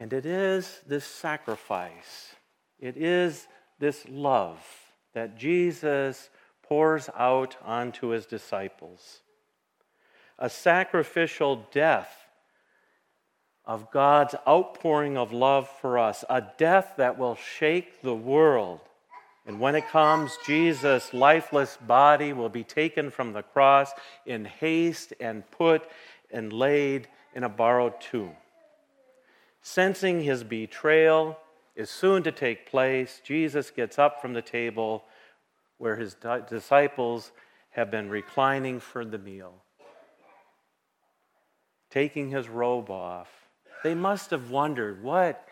And 0.00 0.12
it 0.12 0.26
is 0.26 0.80
this 0.86 1.04
sacrifice, 1.04 2.34
it 2.80 2.96
is 2.96 3.46
this 3.78 4.04
love 4.08 4.58
that 5.14 5.36
Jesus 5.38 6.30
pours 6.62 7.08
out 7.16 7.56
onto 7.64 8.08
his 8.08 8.26
disciples. 8.26 9.20
A 10.38 10.50
sacrificial 10.50 11.66
death 11.72 12.26
of 13.64 13.90
God's 13.90 14.34
outpouring 14.46 15.16
of 15.16 15.32
love 15.32 15.68
for 15.80 15.98
us, 15.98 16.24
a 16.28 16.42
death 16.56 16.94
that 16.98 17.18
will 17.18 17.34
shake 17.34 18.02
the 18.02 18.14
world. 18.14 18.80
And 19.46 19.60
when 19.60 19.74
it 19.74 19.88
comes, 19.88 20.36
Jesus' 20.44 21.12
lifeless 21.14 21.76
body 21.76 22.32
will 22.32 22.48
be 22.48 22.64
taken 22.64 23.10
from 23.10 23.32
the 23.32 23.42
cross 23.42 23.92
in 24.24 24.44
haste 24.44 25.12
and 25.20 25.48
put 25.50 25.88
and 26.30 26.52
laid 26.52 27.08
in 27.34 27.44
a 27.44 27.48
borrowed 27.48 28.00
tomb. 28.00 28.34
Sensing 29.62 30.20
his 30.22 30.44
betrayal 30.44 31.38
is 31.76 31.90
soon 31.90 32.22
to 32.22 32.32
take 32.32 32.70
place, 32.70 33.20
Jesus 33.22 33.70
gets 33.70 33.98
up 33.98 34.20
from 34.20 34.32
the 34.32 34.42
table 34.42 35.04
where 35.78 35.96
his 35.96 36.16
disciples 36.48 37.32
have 37.70 37.90
been 37.90 38.08
reclining 38.08 38.80
for 38.80 39.04
the 39.04 39.18
meal. 39.18 39.62
Taking 41.90 42.30
his 42.30 42.48
robe 42.48 42.90
off, 42.90 43.28
they 43.84 43.94
must 43.94 44.30
have 44.30 44.50
wondered 44.50 45.02
what 45.02 45.46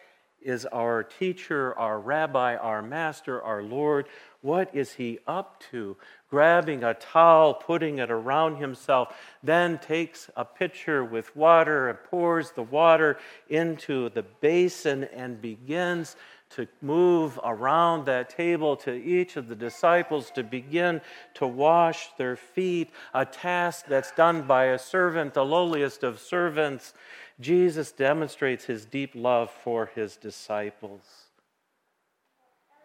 is 0.44 0.66
our 0.66 1.02
teacher, 1.02 1.76
our 1.78 1.98
rabbi, 1.98 2.56
our 2.56 2.82
master, 2.82 3.42
our 3.42 3.62
Lord, 3.62 4.06
what 4.42 4.74
is 4.74 4.92
he 4.92 5.18
up 5.26 5.62
to? 5.70 5.96
Grabbing 6.28 6.84
a 6.84 6.94
towel, 6.94 7.54
putting 7.54 7.98
it 7.98 8.10
around 8.10 8.56
himself, 8.56 9.16
then 9.42 9.78
takes 9.78 10.28
a 10.36 10.44
pitcher 10.44 11.02
with 11.02 11.34
water 11.34 11.88
and 11.88 11.98
pours 12.10 12.50
the 12.50 12.62
water 12.62 13.18
into 13.48 14.10
the 14.10 14.22
basin 14.22 15.04
and 15.04 15.40
begins 15.40 16.16
to 16.50 16.68
move 16.80 17.38
around 17.42 18.04
that 18.04 18.30
table 18.30 18.76
to 18.76 18.92
each 18.92 19.36
of 19.36 19.48
the 19.48 19.56
disciples 19.56 20.30
to 20.30 20.42
begin 20.42 21.00
to 21.34 21.46
wash 21.46 22.10
their 22.16 22.36
feet, 22.36 22.90
a 23.12 23.24
task 23.24 23.86
that's 23.88 24.12
done 24.12 24.42
by 24.42 24.66
a 24.66 24.78
servant, 24.78 25.34
the 25.34 25.44
lowliest 25.44 26.04
of 26.04 26.20
servants. 26.20 26.94
Jesus 27.40 27.92
demonstrates 27.92 28.64
his 28.64 28.84
deep 28.84 29.12
love 29.14 29.50
for 29.50 29.90
his 29.94 30.16
disciples. 30.16 31.02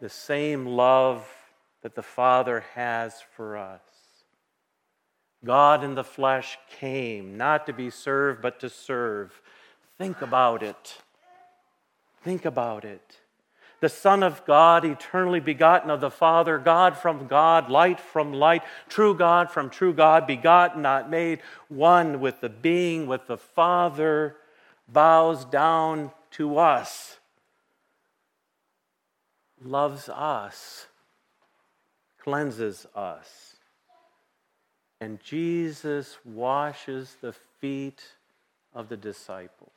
The 0.01 0.09
same 0.09 0.65
love 0.65 1.27
that 1.81 1.95
the 1.95 2.03
Father 2.03 2.65
has 2.73 3.21
for 3.35 3.57
us. 3.57 3.81
God 5.45 5.83
in 5.83 5.95
the 5.95 6.03
flesh 6.03 6.57
came 6.79 7.37
not 7.37 7.65
to 7.67 7.73
be 7.73 7.89
served, 7.89 8.41
but 8.41 8.59
to 8.59 8.69
serve. 8.69 9.41
Think 9.97 10.21
about 10.21 10.63
it. 10.63 10.97
Think 12.23 12.45
about 12.45 12.83
it. 12.83 13.19
The 13.81 13.89
Son 13.89 14.23
of 14.23 14.45
God, 14.45 14.83
eternally 14.83 15.39
begotten 15.39 15.89
of 15.89 16.01
the 16.01 16.11
Father, 16.11 16.57
God 16.57 16.97
from 16.97 17.27
God, 17.27 17.69
light 17.69 17.99
from 17.99 18.33
light, 18.33 18.63
true 18.89 19.13
God 19.15 19.49
from 19.49 19.69
true 19.69 19.93
God, 19.93 20.27
begotten, 20.27 20.81
not 20.81 21.09
made, 21.09 21.39
one 21.69 22.19
with 22.19 22.41
the 22.41 22.49
being, 22.49 23.07
with 23.07 23.27
the 23.27 23.37
Father 23.37 24.35
bows 24.87 25.45
down 25.45 26.11
to 26.31 26.57
us, 26.57 27.17
loves 29.63 30.09
us, 30.09 30.87
cleanses 32.21 32.85
us. 32.95 33.55
And 35.01 35.21
Jesus 35.23 36.17
washes 36.25 37.15
the 37.21 37.33
feet 37.61 38.03
of 38.73 38.89
the 38.89 38.97
disciples. 38.97 39.71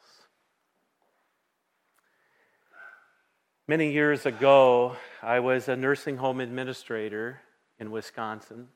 Many 3.69 3.93
years 3.93 4.27
ago, 4.27 4.97
I 5.23 5.39
was 5.39 5.69
a 5.69 5.77
nursing 5.77 6.17
home 6.17 6.41
administrator 6.41 7.41
in 7.79 7.93
Wisconsin. 7.93 8.67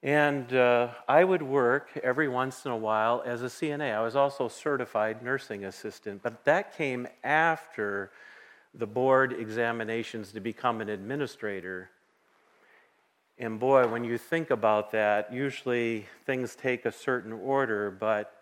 And 0.00 0.54
uh, 0.54 0.90
I 1.08 1.24
would 1.24 1.42
work 1.42 1.88
every 2.04 2.28
once 2.28 2.64
in 2.64 2.70
a 2.70 2.76
while 2.76 3.20
as 3.26 3.42
a 3.42 3.46
CNA. 3.46 3.92
I 3.92 4.00
was 4.00 4.14
also 4.14 4.46
certified 4.46 5.24
nursing 5.24 5.64
assistant, 5.64 6.22
but 6.22 6.44
that 6.44 6.76
came 6.76 7.08
after 7.24 8.12
the 8.72 8.86
board 8.86 9.32
examinations 9.32 10.30
to 10.30 10.38
become 10.38 10.80
an 10.80 10.88
administrator. 10.88 11.90
And 13.40 13.58
boy, 13.58 13.88
when 13.88 14.04
you 14.04 14.18
think 14.18 14.50
about 14.50 14.92
that, 14.92 15.32
usually 15.32 16.06
things 16.26 16.54
take 16.54 16.86
a 16.86 16.92
certain 16.92 17.32
order, 17.32 17.90
but 17.90 18.33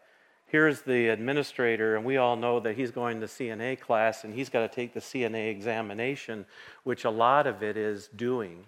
here's 0.53 0.83
the 0.83 1.09
administrator, 1.09 1.97
and 1.97 2.05
we 2.05 2.19
all 2.19 2.37
know 2.37 2.61
that 2.61 2.77
he's 2.77 2.91
going 2.91 3.21
to 3.21 3.27
CNA 3.27 3.81
class 3.81 4.23
and 4.23 4.35
he's 4.35 4.51
got 4.51 4.61
to 4.61 4.69
take 4.69 4.93
the 4.93 5.01
CNA 5.01 5.51
examination, 5.51 6.45
which 6.85 7.07
a 7.07 7.11
lot 7.11 7.47
of 7.47 7.62
it 7.62 7.79
is 7.79 8.09
doing 8.15 8.67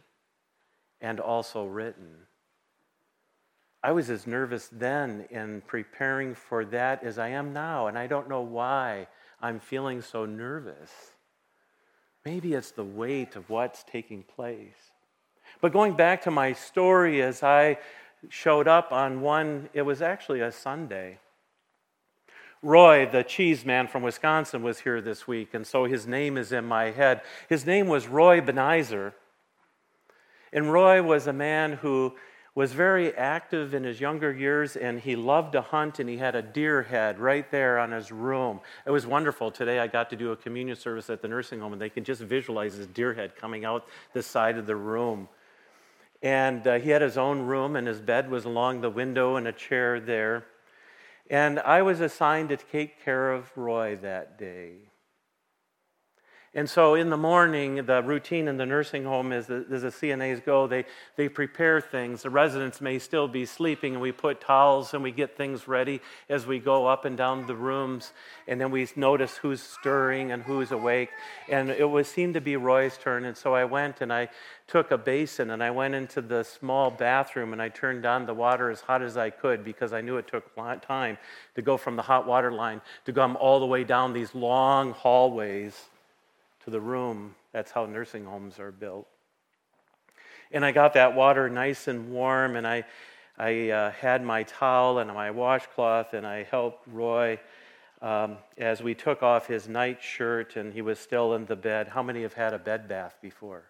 and 1.02 1.20
also 1.20 1.66
written. 1.66 2.16
I 3.82 3.92
was 3.92 4.08
as 4.08 4.26
nervous 4.26 4.70
then 4.72 5.26
in 5.28 5.60
preparing 5.66 6.34
for 6.34 6.64
that 6.64 7.04
as 7.04 7.18
I 7.18 7.28
am 7.28 7.52
now, 7.52 7.86
and 7.86 7.98
I 7.98 8.06
don't 8.06 8.30
know 8.30 8.40
why 8.40 9.06
I'm 9.42 9.60
feeling 9.60 10.00
so 10.00 10.24
nervous. 10.24 10.90
Maybe 12.24 12.54
it's 12.54 12.70
the 12.70 12.82
weight 12.82 13.36
of 13.36 13.50
what's 13.50 13.84
taking 13.84 14.22
place. 14.22 14.90
But 15.60 15.74
going 15.74 15.92
back 15.92 16.22
to 16.22 16.30
my 16.30 16.54
story, 16.54 17.20
as 17.20 17.42
I 17.42 17.76
showed 18.30 18.68
up 18.68 18.90
on 18.90 19.20
one, 19.20 19.68
it 19.74 19.82
was 19.82 20.00
actually 20.00 20.40
a 20.40 20.50
Sunday. 20.50 21.18
Roy, 22.64 23.04
the 23.04 23.22
cheese 23.22 23.66
man 23.66 23.88
from 23.88 24.02
Wisconsin, 24.02 24.62
was 24.62 24.80
here 24.80 25.02
this 25.02 25.28
week, 25.28 25.52
and 25.52 25.66
so 25.66 25.84
his 25.84 26.06
name 26.06 26.38
is 26.38 26.50
in 26.50 26.64
my 26.64 26.84
head. 26.84 27.20
His 27.46 27.66
name 27.66 27.88
was 27.88 28.08
Roy 28.08 28.40
Benizer. 28.40 29.12
And 30.50 30.72
Roy 30.72 31.02
was 31.02 31.26
a 31.26 31.32
man 31.32 31.74
who 31.74 32.14
was 32.54 32.72
very 32.72 33.14
active 33.14 33.74
in 33.74 33.84
his 33.84 34.00
younger 34.00 34.32
years 34.32 34.76
and 34.76 35.00
he 35.00 35.16
loved 35.16 35.52
to 35.52 35.60
hunt 35.60 35.98
and 35.98 36.08
he 36.08 36.16
had 36.16 36.36
a 36.36 36.42
deer 36.42 36.84
head 36.84 37.18
right 37.18 37.50
there 37.50 37.80
on 37.80 37.90
his 37.90 38.12
room. 38.12 38.60
It 38.86 38.92
was 38.92 39.06
wonderful. 39.06 39.50
Today 39.50 39.80
I 39.80 39.88
got 39.88 40.08
to 40.10 40.16
do 40.16 40.30
a 40.30 40.36
communion 40.36 40.76
service 40.76 41.10
at 41.10 41.20
the 41.20 41.26
nursing 41.26 41.58
home 41.58 41.72
and 41.72 41.82
they 41.82 41.90
can 41.90 42.04
just 42.04 42.22
visualize 42.22 42.74
his 42.74 42.86
deer 42.86 43.12
head 43.12 43.34
coming 43.34 43.64
out 43.64 43.88
the 44.12 44.22
side 44.22 44.56
of 44.56 44.66
the 44.66 44.76
room. 44.76 45.28
And 46.22 46.64
uh, 46.66 46.78
he 46.78 46.90
had 46.90 47.02
his 47.02 47.18
own 47.18 47.42
room 47.42 47.74
and 47.74 47.88
his 47.88 48.00
bed 48.00 48.30
was 48.30 48.44
along 48.44 48.80
the 48.80 48.90
window 48.90 49.34
and 49.34 49.48
a 49.48 49.52
chair 49.52 49.98
there. 49.98 50.46
And 51.34 51.58
I 51.58 51.82
was 51.82 51.98
assigned 51.98 52.50
to 52.50 52.56
take 52.56 53.04
care 53.04 53.32
of 53.32 53.50
Roy 53.56 53.96
that 53.96 54.38
day. 54.38 54.74
And 56.56 56.70
so 56.70 56.94
in 56.94 57.10
the 57.10 57.16
morning, 57.16 57.84
the 57.84 58.00
routine 58.00 58.46
in 58.46 58.56
the 58.58 58.64
nursing 58.64 59.02
home 59.02 59.32
is 59.32 59.50
as 59.50 59.82
the 59.82 59.88
CNAs 59.88 60.44
go, 60.44 60.68
they, 60.68 60.84
they 61.16 61.28
prepare 61.28 61.80
things. 61.80 62.22
The 62.22 62.30
residents 62.30 62.80
may 62.80 63.00
still 63.00 63.26
be 63.26 63.44
sleeping, 63.44 63.94
and 63.94 64.00
we 64.00 64.12
put 64.12 64.40
towels 64.40 64.94
and 64.94 65.02
we 65.02 65.10
get 65.10 65.36
things 65.36 65.66
ready 65.66 66.00
as 66.28 66.46
we 66.46 66.60
go 66.60 66.86
up 66.86 67.06
and 67.06 67.16
down 67.16 67.48
the 67.48 67.56
rooms. 67.56 68.12
And 68.46 68.60
then 68.60 68.70
we 68.70 68.86
notice 68.94 69.36
who's 69.36 69.60
stirring 69.60 70.30
and 70.30 70.44
who's 70.44 70.70
awake. 70.70 71.10
And 71.48 71.70
it 71.70 71.90
was 71.90 72.06
seemed 72.06 72.34
to 72.34 72.40
be 72.40 72.56
Roy's 72.56 72.96
turn. 72.98 73.24
And 73.24 73.36
so 73.36 73.52
I 73.52 73.64
went 73.64 74.00
and 74.00 74.12
I 74.12 74.28
took 74.68 74.92
a 74.92 74.98
basin 74.98 75.50
and 75.50 75.60
I 75.60 75.72
went 75.72 75.96
into 75.96 76.22
the 76.22 76.44
small 76.44 76.88
bathroom 76.88 77.52
and 77.52 77.60
I 77.60 77.68
turned 77.68 78.06
on 78.06 78.26
the 78.26 78.34
water 78.34 78.70
as 78.70 78.80
hot 78.80 79.02
as 79.02 79.16
I 79.16 79.30
could 79.30 79.64
because 79.64 79.92
I 79.92 80.00
knew 80.00 80.18
it 80.18 80.28
took 80.28 80.54
time 80.54 81.18
to 81.56 81.62
go 81.62 81.76
from 81.76 81.96
the 81.96 82.02
hot 82.02 82.28
water 82.28 82.52
line 82.52 82.80
to 83.06 83.12
come 83.12 83.36
all 83.40 83.58
the 83.58 83.66
way 83.66 83.82
down 83.82 84.12
these 84.12 84.34
long 84.36 84.92
hallways 84.92 85.74
to 86.64 86.70
the 86.70 86.80
room. 86.80 87.34
That's 87.52 87.70
how 87.70 87.86
nursing 87.86 88.24
homes 88.24 88.58
are 88.58 88.72
built. 88.72 89.06
And 90.52 90.64
I 90.64 90.72
got 90.72 90.94
that 90.94 91.14
water 91.14 91.48
nice 91.48 91.88
and 91.88 92.10
warm, 92.10 92.56
and 92.56 92.66
I, 92.66 92.84
I 93.38 93.70
uh, 93.70 93.90
had 93.92 94.22
my 94.22 94.44
towel 94.44 94.98
and 94.98 95.12
my 95.12 95.30
washcloth, 95.30 96.14
and 96.14 96.26
I 96.26 96.44
helped 96.44 96.86
Roy 96.86 97.38
um, 98.04 98.36
as 98.58 98.82
we 98.82 98.94
took 98.94 99.22
off 99.22 99.46
his 99.46 99.66
night 99.66 100.02
shirt 100.02 100.56
and 100.56 100.74
he 100.74 100.82
was 100.82 100.98
still 100.98 101.34
in 101.34 101.46
the 101.46 101.56
bed. 101.56 101.88
How 101.88 102.02
many 102.02 102.20
have 102.22 102.34
had 102.34 102.52
a 102.52 102.58
bed 102.58 102.86
bath 102.86 103.16
before? 103.22 103.64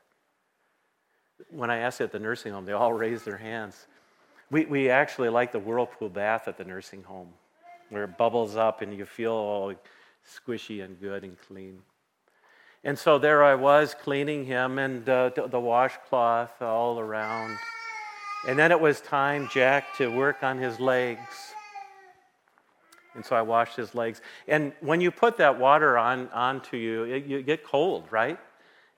When 1.50 1.70
I 1.70 1.78
asked 1.78 2.00
at 2.00 2.10
the 2.10 2.18
nursing 2.18 2.52
home, 2.52 2.64
they 2.64 2.72
all 2.72 2.92
raised 3.04 3.24
their 3.24 3.36
hands. 3.36 3.86
We, 4.50 4.64
we 4.66 4.90
actually 4.90 5.28
like 5.28 5.52
the 5.52 5.60
whirlpool 5.60 6.08
bath 6.08 6.48
at 6.48 6.58
the 6.58 6.64
nursing 6.64 7.04
home, 7.04 7.28
where 7.90 8.04
it 8.04 8.18
bubbles 8.18 8.56
up 8.56 8.82
and 8.82 8.92
you 8.96 9.06
feel 9.06 9.32
all 9.32 9.72
squishy 10.26 10.84
and 10.84 11.00
good 11.00 11.22
and 11.22 11.38
clean. 11.38 11.80
And 12.84 12.98
so 12.98 13.18
there 13.18 13.42
I 13.42 13.54
was 13.54 13.94
cleaning 13.94 14.44
him 14.44 14.78
and 14.78 15.08
uh, 15.08 15.30
the 15.30 15.60
washcloth 15.60 16.60
all 16.60 17.00
around. 17.00 17.56
And 18.46 18.58
then 18.58 18.70
it 18.70 18.80
was 18.80 19.00
time, 19.00 19.48
Jack, 19.50 19.96
to 19.96 20.08
work 20.08 20.42
on 20.42 20.58
his 20.58 20.78
legs. 20.78 21.54
And 23.14 23.24
so 23.24 23.36
I 23.36 23.42
washed 23.42 23.76
his 23.76 23.94
legs. 23.94 24.20
And 24.46 24.72
when 24.80 25.00
you 25.00 25.10
put 25.10 25.38
that 25.38 25.58
water 25.58 25.96
on 25.96 26.28
onto 26.28 26.76
you, 26.76 27.04
it, 27.04 27.24
you 27.24 27.42
get 27.42 27.64
cold, 27.64 28.04
right? 28.10 28.38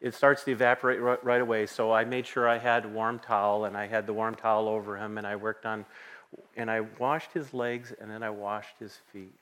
It 0.01 0.15
starts 0.15 0.43
to 0.45 0.51
evaporate 0.51 1.01
right, 1.01 1.25
right 1.25 1.41
away. 1.41 1.67
So 1.67 1.93
I 1.93 2.05
made 2.05 2.27
sure 2.27 2.49
I 2.49 2.59
had 2.59 2.87
a 2.87 2.89
warm 2.89 3.21
towel, 3.21 3.67
and 3.67 3.77
I 3.77 3.87
had 3.87 4.07
the 4.07 4.13
warm 4.13 4.35
towel 4.35 4.69
over 4.69 4.97
him, 4.97 5.17
and 5.17 5.27
I 5.27 5.37
worked 5.37 5.65
on, 5.65 5.85
and 6.57 6.71
I 6.71 6.81
washed 6.81 7.33
his 7.33 7.55
legs, 7.55 7.93
and 8.01 8.11
then 8.11 8.23
I 8.23 8.31
washed 8.31 8.79
his 8.81 8.99
feet. 9.13 9.35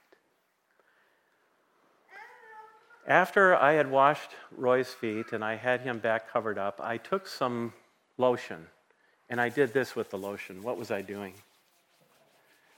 After 3.06 3.54
I 3.54 3.72
had 3.72 3.90
washed 3.90 4.30
Roy's 4.56 4.88
feet 4.88 5.32
and 5.32 5.44
I 5.44 5.56
had 5.56 5.82
him 5.82 5.98
back 5.98 6.30
covered 6.30 6.56
up, 6.56 6.80
I 6.82 6.96
took 6.96 7.26
some 7.26 7.74
lotion 8.16 8.66
and 9.28 9.40
I 9.40 9.50
did 9.50 9.72
this 9.72 9.94
with 9.94 10.10
the 10.10 10.16
lotion. 10.16 10.62
What 10.62 10.78
was 10.78 10.90
I 10.90 11.02
doing? 11.02 11.34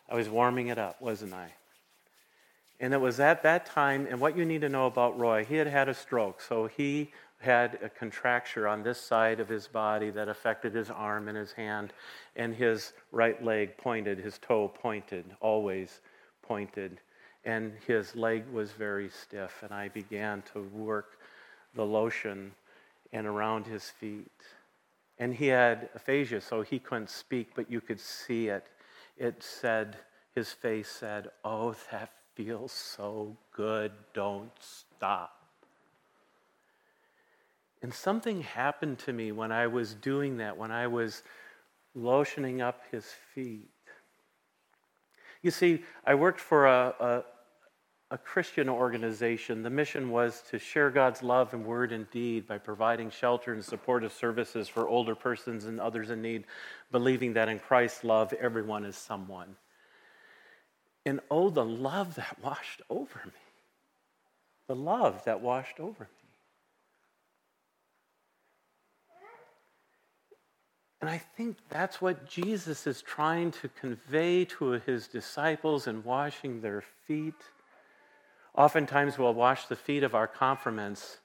I 0.08 0.16
was 0.16 0.28
warming 0.28 0.68
it 0.68 0.78
up, 0.78 1.00
wasn't 1.00 1.32
I? 1.32 1.52
And 2.78 2.92
it 2.92 3.00
was 3.00 3.20
at 3.20 3.42
that 3.42 3.66
time, 3.66 4.06
and 4.08 4.20
what 4.20 4.36
you 4.36 4.44
need 4.44 4.60
to 4.60 4.68
know 4.68 4.86
about 4.86 5.18
Roy, 5.18 5.44
he 5.44 5.56
had 5.56 5.66
had 5.66 5.88
a 5.88 5.94
stroke. 5.94 6.40
So 6.40 6.66
he 6.66 7.10
had 7.40 7.78
a 7.82 7.88
contracture 7.88 8.68
on 8.68 8.82
this 8.82 9.00
side 9.00 9.40
of 9.40 9.48
his 9.48 9.66
body 9.66 10.10
that 10.10 10.28
affected 10.28 10.74
his 10.74 10.90
arm 10.90 11.28
and 11.28 11.36
his 11.36 11.52
hand, 11.52 11.92
and 12.34 12.54
his 12.54 12.92
right 13.12 13.42
leg 13.42 13.76
pointed, 13.78 14.18
his 14.18 14.38
toe 14.38 14.68
pointed, 14.68 15.24
always 15.40 16.00
pointed 16.42 17.00
and 17.46 17.72
his 17.86 18.16
leg 18.16 18.44
was 18.52 18.72
very 18.72 19.08
stiff, 19.08 19.62
and 19.62 19.72
I 19.72 19.88
began 19.88 20.42
to 20.52 20.62
work 20.62 21.18
the 21.74 21.86
lotion 21.86 22.50
and 23.12 23.24
around 23.24 23.66
his 23.66 23.88
feet. 23.88 24.26
And 25.18 25.32
he 25.32 25.46
had 25.46 25.88
aphasia, 25.94 26.40
so 26.40 26.62
he 26.62 26.80
couldn't 26.80 27.08
speak, 27.08 27.50
but 27.54 27.70
you 27.70 27.80
could 27.80 28.00
see 28.00 28.48
it. 28.48 28.66
It 29.16 29.42
said, 29.44 29.96
his 30.34 30.50
face 30.50 30.88
said, 30.88 31.28
Oh, 31.44 31.76
that 31.92 32.10
feels 32.34 32.72
so 32.72 33.36
good. 33.54 33.92
Don't 34.12 34.50
stop. 34.60 35.32
And 37.80 37.94
something 37.94 38.42
happened 38.42 38.98
to 39.00 39.12
me 39.12 39.30
when 39.30 39.52
I 39.52 39.68
was 39.68 39.94
doing 39.94 40.38
that, 40.38 40.56
when 40.56 40.72
I 40.72 40.88
was 40.88 41.22
lotioning 41.96 42.60
up 42.60 42.82
his 42.90 43.06
feet. 43.34 43.70
You 45.42 45.52
see, 45.52 45.84
I 46.04 46.16
worked 46.16 46.40
for 46.40 46.66
a, 46.66 47.24
a 48.10 48.18
Christian 48.18 48.68
organization. 48.68 49.62
The 49.62 49.70
mission 49.70 50.10
was 50.10 50.42
to 50.50 50.58
share 50.58 50.90
God's 50.90 51.22
love 51.22 51.52
and 51.52 51.64
word 51.64 51.92
and 51.92 52.08
deed 52.10 52.46
by 52.46 52.58
providing 52.58 53.10
shelter 53.10 53.52
and 53.52 53.64
supportive 53.64 54.12
services 54.12 54.68
for 54.68 54.86
older 54.88 55.14
persons 55.14 55.64
and 55.64 55.80
others 55.80 56.10
in 56.10 56.22
need, 56.22 56.44
believing 56.92 57.32
that 57.32 57.48
in 57.48 57.58
Christ's 57.58 58.04
love, 58.04 58.32
everyone 58.34 58.84
is 58.84 58.96
someone. 58.96 59.56
And 61.04 61.20
oh, 61.30 61.50
the 61.50 61.64
love 61.64 62.14
that 62.14 62.38
washed 62.42 62.82
over 62.88 63.22
me. 63.24 63.32
The 64.68 64.76
love 64.76 65.24
that 65.24 65.40
washed 65.40 65.80
over 65.80 66.04
me. 66.04 66.08
And 71.00 71.10
I 71.10 71.18
think 71.36 71.56
that's 71.68 72.00
what 72.00 72.28
Jesus 72.28 72.86
is 72.86 73.02
trying 73.02 73.52
to 73.52 73.68
convey 73.68 74.44
to 74.46 74.80
his 74.86 75.08
disciples 75.08 75.86
in 75.86 76.02
washing 76.02 76.60
their 76.60 76.82
feet 77.06 77.34
Oftentimes 78.56 79.18
we'll 79.18 79.34
wash 79.34 79.66
the 79.66 79.76
feet 79.76 80.02
of 80.02 80.14
our 80.14 80.26
confirmants. 80.26 81.18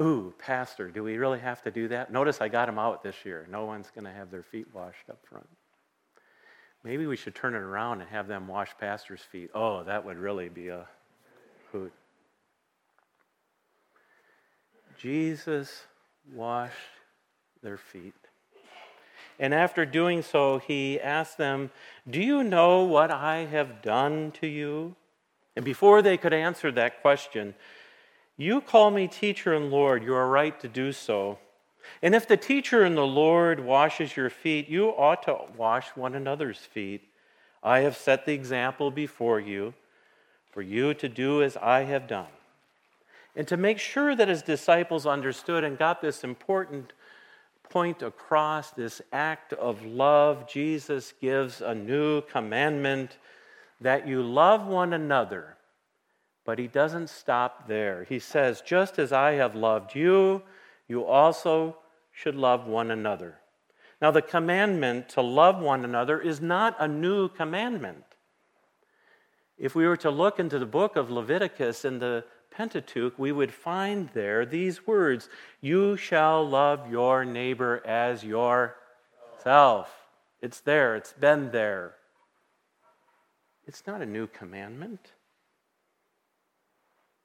Ooh, 0.00 0.32
Pastor, 0.38 0.90
do 0.90 1.02
we 1.02 1.16
really 1.16 1.40
have 1.40 1.62
to 1.62 1.70
do 1.70 1.88
that? 1.88 2.12
Notice 2.12 2.40
I 2.40 2.48
got 2.48 2.66
them 2.66 2.78
out 2.78 3.02
this 3.02 3.24
year. 3.24 3.46
No 3.50 3.64
one's 3.64 3.90
going 3.90 4.04
to 4.04 4.12
have 4.12 4.30
their 4.30 4.42
feet 4.44 4.66
washed 4.72 5.10
up 5.10 5.18
front. 5.28 5.48
Maybe 6.84 7.06
we 7.06 7.16
should 7.16 7.34
turn 7.34 7.54
it 7.54 7.62
around 7.62 8.00
and 8.00 8.10
have 8.10 8.28
them 8.28 8.48
wash 8.48 8.70
Pastor's 8.78 9.20
feet. 9.20 9.50
Oh, 9.54 9.84
that 9.84 10.04
would 10.04 10.16
really 10.16 10.48
be 10.48 10.68
a 10.68 10.86
hoot. 11.70 11.92
Jesus 14.98 15.84
washed 16.32 16.74
their 17.62 17.76
feet. 17.76 18.14
And 19.38 19.52
after 19.52 19.84
doing 19.84 20.22
so, 20.22 20.58
he 20.58 21.00
asked 21.00 21.38
them, 21.38 21.70
Do 22.08 22.20
you 22.20 22.44
know 22.44 22.84
what 22.84 23.10
I 23.10 23.46
have 23.46 23.82
done 23.82 24.32
to 24.40 24.46
you? 24.46 24.94
And 25.56 25.64
before 25.64 26.02
they 26.02 26.16
could 26.16 26.32
answer 26.32 26.72
that 26.72 27.02
question, 27.02 27.54
you 28.36 28.60
call 28.60 28.90
me 28.90 29.06
teacher 29.06 29.52
and 29.54 29.70
Lord, 29.70 30.02
you 30.02 30.14
are 30.14 30.28
right 30.28 30.58
to 30.60 30.68
do 30.68 30.92
so. 30.92 31.38
And 32.02 32.14
if 32.14 32.26
the 32.26 32.36
teacher 32.36 32.82
and 32.82 32.96
the 32.96 33.06
Lord 33.06 33.60
washes 33.60 34.16
your 34.16 34.30
feet, 34.30 34.68
you 34.68 34.88
ought 34.88 35.24
to 35.24 35.36
wash 35.56 35.88
one 35.94 36.14
another's 36.14 36.58
feet. 36.58 37.02
I 37.62 37.80
have 37.80 37.96
set 37.96 38.24
the 38.24 38.32
example 38.32 38.90
before 38.90 39.40
you 39.40 39.74
for 40.52 40.62
you 40.62 40.92
to 40.94 41.08
do 41.08 41.42
as 41.42 41.56
I 41.56 41.84
have 41.84 42.06
done. 42.06 42.26
And 43.34 43.48
to 43.48 43.56
make 43.56 43.78
sure 43.78 44.14
that 44.14 44.28
his 44.28 44.42
disciples 44.42 45.06
understood 45.06 45.64
and 45.64 45.78
got 45.78 46.02
this 46.02 46.22
important 46.22 46.92
point 47.70 48.02
across, 48.02 48.70
this 48.70 49.00
act 49.12 49.54
of 49.54 49.82
love, 49.84 50.46
Jesus 50.46 51.14
gives 51.20 51.62
a 51.62 51.74
new 51.74 52.20
commandment 52.20 53.16
that 53.82 54.06
you 54.06 54.22
love 54.22 54.66
one 54.66 54.92
another. 54.92 55.56
But 56.44 56.58
he 56.58 56.66
doesn't 56.66 57.08
stop 57.08 57.68
there. 57.68 58.04
He 58.08 58.18
says, 58.18 58.60
Just 58.60 58.98
as 58.98 59.12
I 59.12 59.32
have 59.32 59.54
loved 59.54 59.94
you, 59.94 60.42
you 60.88 61.04
also 61.04 61.76
should 62.10 62.34
love 62.34 62.66
one 62.66 62.90
another. 62.90 63.38
Now, 64.00 64.10
the 64.10 64.22
commandment 64.22 65.08
to 65.10 65.22
love 65.22 65.60
one 65.60 65.84
another 65.84 66.20
is 66.20 66.40
not 66.40 66.76
a 66.80 66.88
new 66.88 67.28
commandment. 67.28 68.04
If 69.56 69.76
we 69.76 69.86
were 69.86 69.96
to 69.98 70.10
look 70.10 70.40
into 70.40 70.58
the 70.58 70.66
book 70.66 70.96
of 70.96 71.10
Leviticus 71.10 71.84
in 71.84 72.00
the 72.00 72.24
Pentateuch, 72.50 73.16
we 73.16 73.30
would 73.30 73.52
find 73.52 74.08
there 74.12 74.44
these 74.44 74.86
words 74.86 75.28
You 75.60 75.96
shall 75.96 76.46
love 76.46 76.90
your 76.90 77.24
neighbor 77.24 77.80
as 77.86 78.24
yourself. 78.24 79.88
It's 80.40 80.60
there, 80.60 80.96
it's 80.96 81.12
been 81.12 81.52
there. 81.52 81.94
It's 83.66 83.86
not 83.86 84.02
a 84.02 84.06
new 84.06 84.26
commandment. 84.26 85.12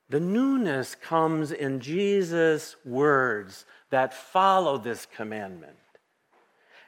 The 0.09 0.19
newness 0.19 0.95
comes 0.95 1.51
in 1.51 1.79
Jesus' 1.79 2.75
words 2.85 3.65
that 3.89 4.13
follow 4.13 4.77
this 4.77 5.05
commandment. 5.05 5.77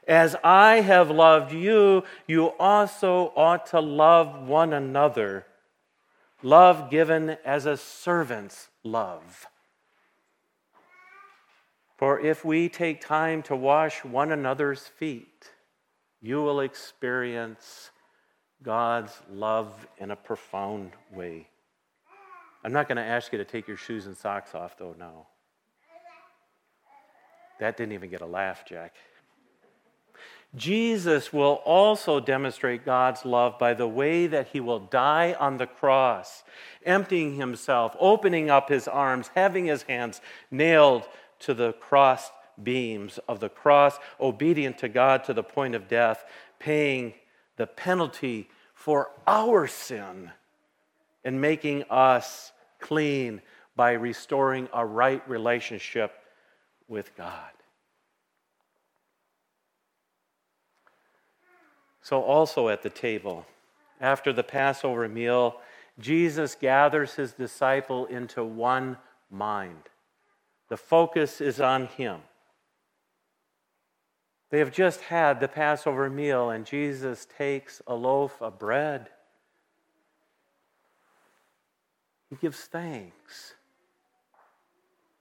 As 0.08 0.34
I 0.42 0.80
have 0.80 1.10
loved 1.10 1.52
you, 1.52 2.04
you 2.26 2.46
also 2.58 3.32
ought 3.36 3.66
to 3.66 3.80
love 3.80 4.48
one 4.48 4.72
another. 4.72 5.46
Love 6.42 6.90
given 6.90 7.36
as 7.44 7.66
a 7.66 7.76
servant's 7.76 8.68
love. 8.82 9.46
For 11.98 12.18
if 12.18 12.46
we 12.46 12.70
take 12.70 13.02
time 13.02 13.42
to 13.42 13.54
wash 13.54 14.02
one 14.02 14.32
another's 14.32 14.86
feet, 14.86 15.50
you 16.22 16.42
will 16.42 16.60
experience 16.60 17.89
God's 18.62 19.12
love 19.30 19.86
in 19.98 20.10
a 20.10 20.16
profound 20.16 20.92
way. 21.12 21.48
I'm 22.62 22.72
not 22.72 22.88
going 22.88 22.96
to 22.96 23.02
ask 23.02 23.32
you 23.32 23.38
to 23.38 23.44
take 23.44 23.66
your 23.66 23.76
shoes 23.76 24.06
and 24.06 24.16
socks 24.16 24.54
off, 24.54 24.76
though, 24.76 24.94
now. 24.98 25.26
That 27.58 27.76
didn't 27.76 27.92
even 27.92 28.10
get 28.10 28.20
a 28.20 28.26
laugh, 28.26 28.64
Jack. 28.66 28.94
Jesus 30.56 31.32
will 31.32 31.62
also 31.64 32.18
demonstrate 32.18 32.84
God's 32.84 33.24
love 33.24 33.58
by 33.58 33.72
the 33.72 33.86
way 33.86 34.26
that 34.26 34.48
he 34.48 34.58
will 34.58 34.80
die 34.80 35.36
on 35.38 35.58
the 35.58 35.66
cross, 35.66 36.42
emptying 36.84 37.36
himself, 37.36 37.94
opening 38.00 38.50
up 38.50 38.68
his 38.68 38.88
arms, 38.88 39.30
having 39.34 39.66
his 39.66 39.82
hands 39.82 40.20
nailed 40.50 41.08
to 41.40 41.54
the 41.54 41.72
cross 41.74 42.30
beams 42.60 43.18
of 43.28 43.40
the 43.40 43.48
cross, 43.48 43.98
obedient 44.20 44.76
to 44.78 44.88
God 44.88 45.22
to 45.24 45.32
the 45.32 45.44
point 45.44 45.74
of 45.74 45.88
death, 45.88 46.24
paying 46.58 47.14
the 47.60 47.66
penalty 47.66 48.48
for 48.72 49.10
our 49.26 49.66
sin 49.66 50.30
and 51.24 51.42
making 51.42 51.84
us 51.90 52.52
clean 52.78 53.42
by 53.76 53.92
restoring 53.92 54.66
a 54.72 54.86
right 54.86 55.22
relationship 55.28 56.10
with 56.88 57.14
God. 57.18 57.52
So, 62.00 62.22
also 62.22 62.70
at 62.70 62.82
the 62.82 62.88
table, 62.88 63.44
after 64.00 64.32
the 64.32 64.42
Passover 64.42 65.06
meal, 65.06 65.60
Jesus 65.98 66.54
gathers 66.54 67.16
his 67.16 67.34
disciple 67.34 68.06
into 68.06 68.42
one 68.42 68.96
mind. 69.30 69.90
The 70.70 70.78
focus 70.78 71.42
is 71.42 71.60
on 71.60 71.88
him. 71.88 72.20
They 74.50 74.58
have 74.58 74.72
just 74.72 75.00
had 75.02 75.38
the 75.38 75.48
Passover 75.48 76.10
meal, 76.10 76.50
and 76.50 76.66
Jesus 76.66 77.26
takes 77.38 77.80
a 77.86 77.94
loaf 77.94 78.42
of 78.42 78.58
bread. 78.58 79.08
He 82.28 82.36
gives 82.36 82.60
thanks, 82.60 83.54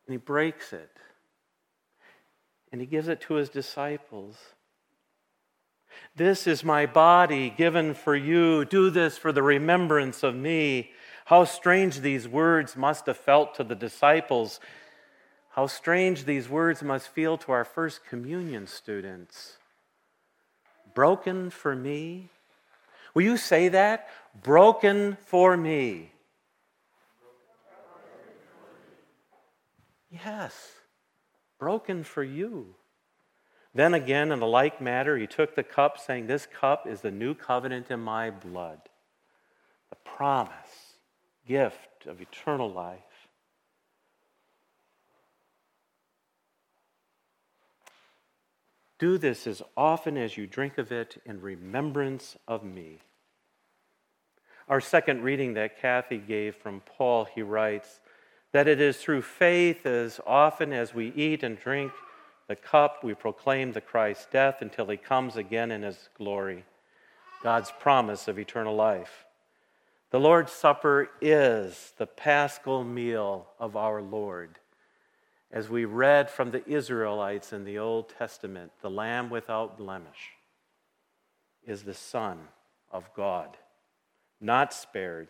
and 0.05 0.13
he 0.13 0.17
breaks 0.17 0.73
it, 0.73 0.97
and 2.71 2.81
he 2.81 2.87
gives 2.87 3.07
it 3.07 3.21
to 3.21 3.35
his 3.35 3.49
disciples. 3.49 4.35
This 6.15 6.47
is 6.47 6.63
my 6.63 6.85
body 6.85 7.49
given 7.49 7.93
for 7.93 8.15
you. 8.15 8.65
Do 8.65 8.89
this 8.89 9.17
for 9.17 9.31
the 9.31 9.43
remembrance 9.43 10.23
of 10.23 10.35
me. 10.35 10.91
How 11.25 11.45
strange 11.45 11.99
these 11.99 12.27
words 12.27 12.75
must 12.75 13.05
have 13.05 13.17
felt 13.17 13.55
to 13.55 13.63
the 13.63 13.75
disciples. 13.75 14.59
How 15.59 15.67
strange 15.67 16.23
these 16.23 16.47
words 16.47 16.81
must 16.81 17.09
feel 17.09 17.37
to 17.39 17.51
our 17.51 17.65
first 17.65 18.05
communion 18.05 18.65
students. 18.65 19.57
Broken 20.93 21.49
for 21.49 21.75
me. 21.75 22.29
Will 23.13 23.23
you 23.23 23.35
say 23.35 23.67
that? 23.67 24.07
Broken 24.41 25.17
for 25.25 25.57
me. 25.57 26.13
Yes, 30.09 30.55
broken 31.59 32.05
for 32.05 32.23
you. 32.23 32.75
Then 33.75 33.93
again, 33.93 34.31
in 34.31 34.39
the 34.39 34.47
like 34.47 34.79
matter, 34.79 35.17
he 35.17 35.27
took 35.27 35.55
the 35.55 35.63
cup, 35.63 35.97
saying, 35.99 36.27
This 36.27 36.45
cup 36.45 36.87
is 36.87 37.01
the 37.01 37.11
new 37.11 37.33
covenant 37.33 37.91
in 37.91 37.99
my 37.99 38.29
blood, 38.29 38.79
the 39.89 39.97
promise, 40.05 40.95
gift 41.45 42.05
of 42.05 42.21
eternal 42.21 42.71
life. 42.71 43.08
Do 48.99 49.17
this 49.17 49.47
as 49.47 49.63
often 49.75 50.17
as 50.17 50.37
you 50.37 50.45
drink 50.45 50.77
of 50.77 50.91
it 50.91 51.21
in 51.25 51.41
remembrance 51.41 52.37
of 52.47 52.63
me. 52.63 52.99
Our 54.67 54.81
second 54.81 55.23
reading 55.23 55.55
that 55.55 55.81
Kathy 55.81 56.17
gave 56.17 56.55
from 56.55 56.81
Paul, 56.81 57.25
he 57.25 57.41
writes 57.41 58.01
that 58.51 58.67
it 58.67 58.79
is 58.79 58.97
through 58.97 59.23
faith 59.23 59.85
as 59.85 60.19
often 60.27 60.73
as 60.73 60.93
we 60.93 61.07
eat 61.15 61.43
and 61.43 61.57
drink 61.57 61.91
the 62.49 62.55
cup, 62.55 63.03
we 63.03 63.13
proclaim 63.13 63.73
the 63.73 63.79
Christ's 63.79 64.25
death 64.31 64.63
until 64.63 64.87
he 64.87 64.97
comes 64.97 65.37
again 65.37 65.69
in 65.69 65.83
his 65.83 66.09
glory, 66.17 66.65
God's 67.43 67.71
promise 67.79 68.27
of 68.27 68.39
eternal 68.39 68.75
life. 68.75 69.25
The 70.09 70.19
Lord's 70.19 70.51
Supper 70.51 71.11
is 71.21 71.93
the 71.99 72.07
paschal 72.07 72.83
meal 72.83 73.45
of 73.59 73.77
our 73.77 74.01
Lord. 74.01 74.57
As 75.51 75.67
we 75.67 75.85
read 75.85 76.29
from 76.29 76.51
the 76.51 76.67
Israelites 76.67 77.51
in 77.51 77.65
the 77.65 77.79
Old 77.79 78.09
Testament, 78.09 78.71
the 78.81 78.89
Lamb 78.89 79.29
without 79.29 79.77
blemish 79.77 80.33
is 81.65 81.83
the 81.83 81.93
Son 81.93 82.37
of 82.91 83.11
God, 83.15 83.57
not 84.39 84.73
spared, 84.73 85.29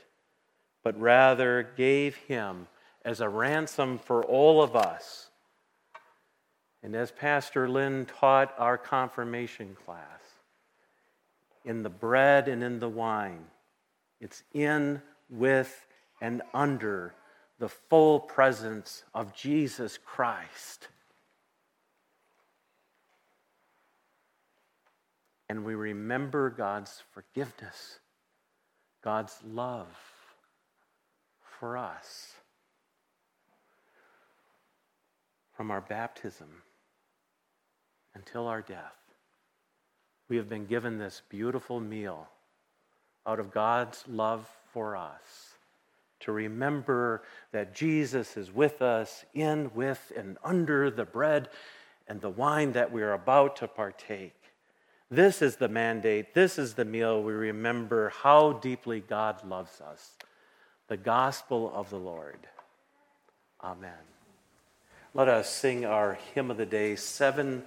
but 0.84 0.99
rather 0.99 1.63
gave 1.77 2.15
him 2.15 2.67
as 3.05 3.21
a 3.21 3.29
ransom 3.29 3.97
for 3.97 4.23
all 4.23 4.62
of 4.62 4.75
us. 4.75 5.29
And 6.84 6.95
as 6.95 7.12
Pastor 7.12 7.69
Lynn 7.69 8.05
taught 8.05 8.53
our 8.58 8.77
confirmation 8.77 9.75
class, 9.86 10.21
in 11.63 11.84
the 11.84 11.89
bread 11.89 12.47
and 12.47 12.63
in 12.63 12.79
the 12.79 12.89
wine, 12.89 13.45
it's 14.19 14.43
in, 14.53 15.01
with, 15.29 15.86
and 16.21 16.41
under 16.53 17.13
the 17.60 17.69
full 17.69 18.22
presence 18.22 19.04
of 19.13 19.36
Jesus 19.36 20.00
Christ. 20.04 20.88
And 25.50 25.65
we 25.65 25.76
remember 25.76 26.50
God's 26.50 27.04
forgiveness, 27.12 28.00
God's 29.04 29.38
love 29.45 29.88
for 31.60 31.78
us 31.78 32.34
from 35.54 35.72
our 35.72 35.82
baptism 35.82 36.48
until 38.15 38.48
our 38.48 38.62
death. 38.62 38.95
We 40.30 40.38
have 40.38 40.48
been 40.48 40.65
given 40.65 40.98
this 40.98 41.24
beautiful 41.28 41.82
meal 41.82 42.30
out 43.28 43.39
of 43.39 43.52
God's 43.52 44.06
love 44.08 44.48
for 44.72 44.95
us 44.95 45.48
to 46.21 46.32
remember 46.32 47.23
that 47.51 47.73
Jesus 47.73 48.38
is 48.38 48.51
with 48.51 48.82
us 48.82 49.25
in, 49.34 49.71
with, 49.73 50.12
and 50.15 50.38
under 50.43 50.91
the 50.91 51.05
bread 51.05 51.49
and 52.08 52.21
the 52.21 52.29
wine 52.29 52.73
that 52.73 52.91
we 52.91 53.01
are 53.01 53.13
about 53.13 53.55
to 53.58 53.67
partake. 53.67 54.36
This 55.12 55.41
is 55.41 55.55
the 55.55 55.67
mandate. 55.67 56.34
This 56.34 56.60
is 56.60 56.73
the 56.75 56.86
meal 56.86 57.23
we 57.23 57.34
remember 57.34 58.10
how 58.10 58.53
deeply 58.53 58.99
God 58.99 59.47
loves 59.47 59.82
us. 59.82 60.17
The 60.88 60.97
gospel 60.97 61.71
of 61.73 61.89
the 61.89 61.99
Lord. 61.99 62.39
Amen. 63.63 63.91
Let 65.13 65.27
us 65.27 65.49
sing 65.49 65.86
our 65.86 66.19
hymn 66.34 66.51
of 66.51 66.58
the 66.58 66.65
day, 66.65 66.93
7- 66.93 67.62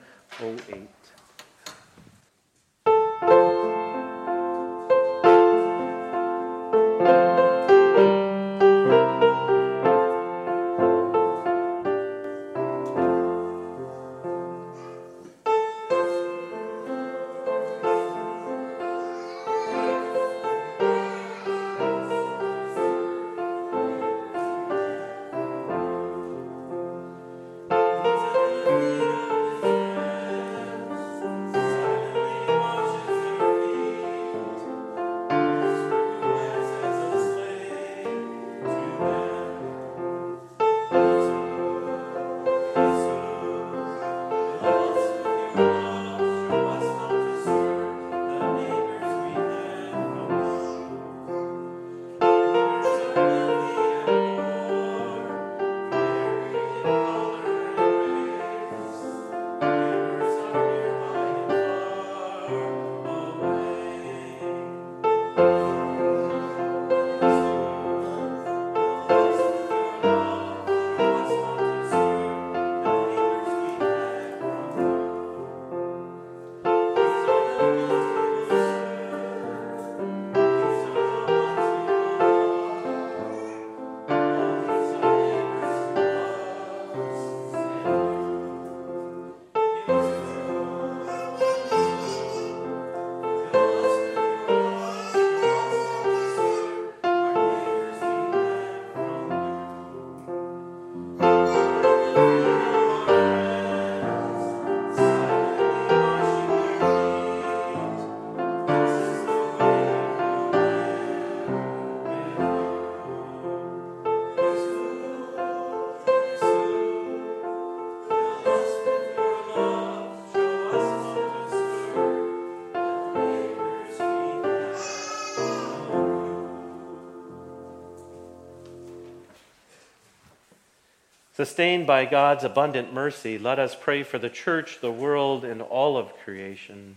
Sustained 131.42 131.88
by 131.88 132.04
God's 132.04 132.44
abundant 132.44 132.94
mercy, 132.94 133.36
let 133.36 133.58
us 133.58 133.74
pray 133.74 134.04
for 134.04 134.16
the 134.16 134.30
church, 134.30 134.78
the 134.80 134.92
world, 134.92 135.44
and 135.44 135.60
all 135.60 135.96
of 135.96 136.16
creation. 136.18 136.94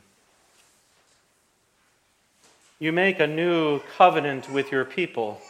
You 2.77 2.91
make 2.91 3.19
a 3.19 3.25
new 3.25 3.79
covenant 3.97 4.47
with 4.51 4.71
your 4.71 4.85
people. 4.85 5.41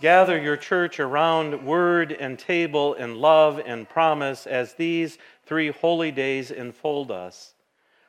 Gather 0.00 0.36
your 0.36 0.56
church 0.56 0.98
around 0.98 1.64
word 1.64 2.10
and 2.10 2.36
table 2.36 2.94
and 2.94 3.18
love 3.18 3.62
and 3.64 3.88
promise 3.88 4.48
as 4.48 4.72
these 4.72 5.16
three 5.44 5.68
holy 5.68 6.10
days 6.10 6.50
enfold 6.50 7.12
us. 7.12 7.54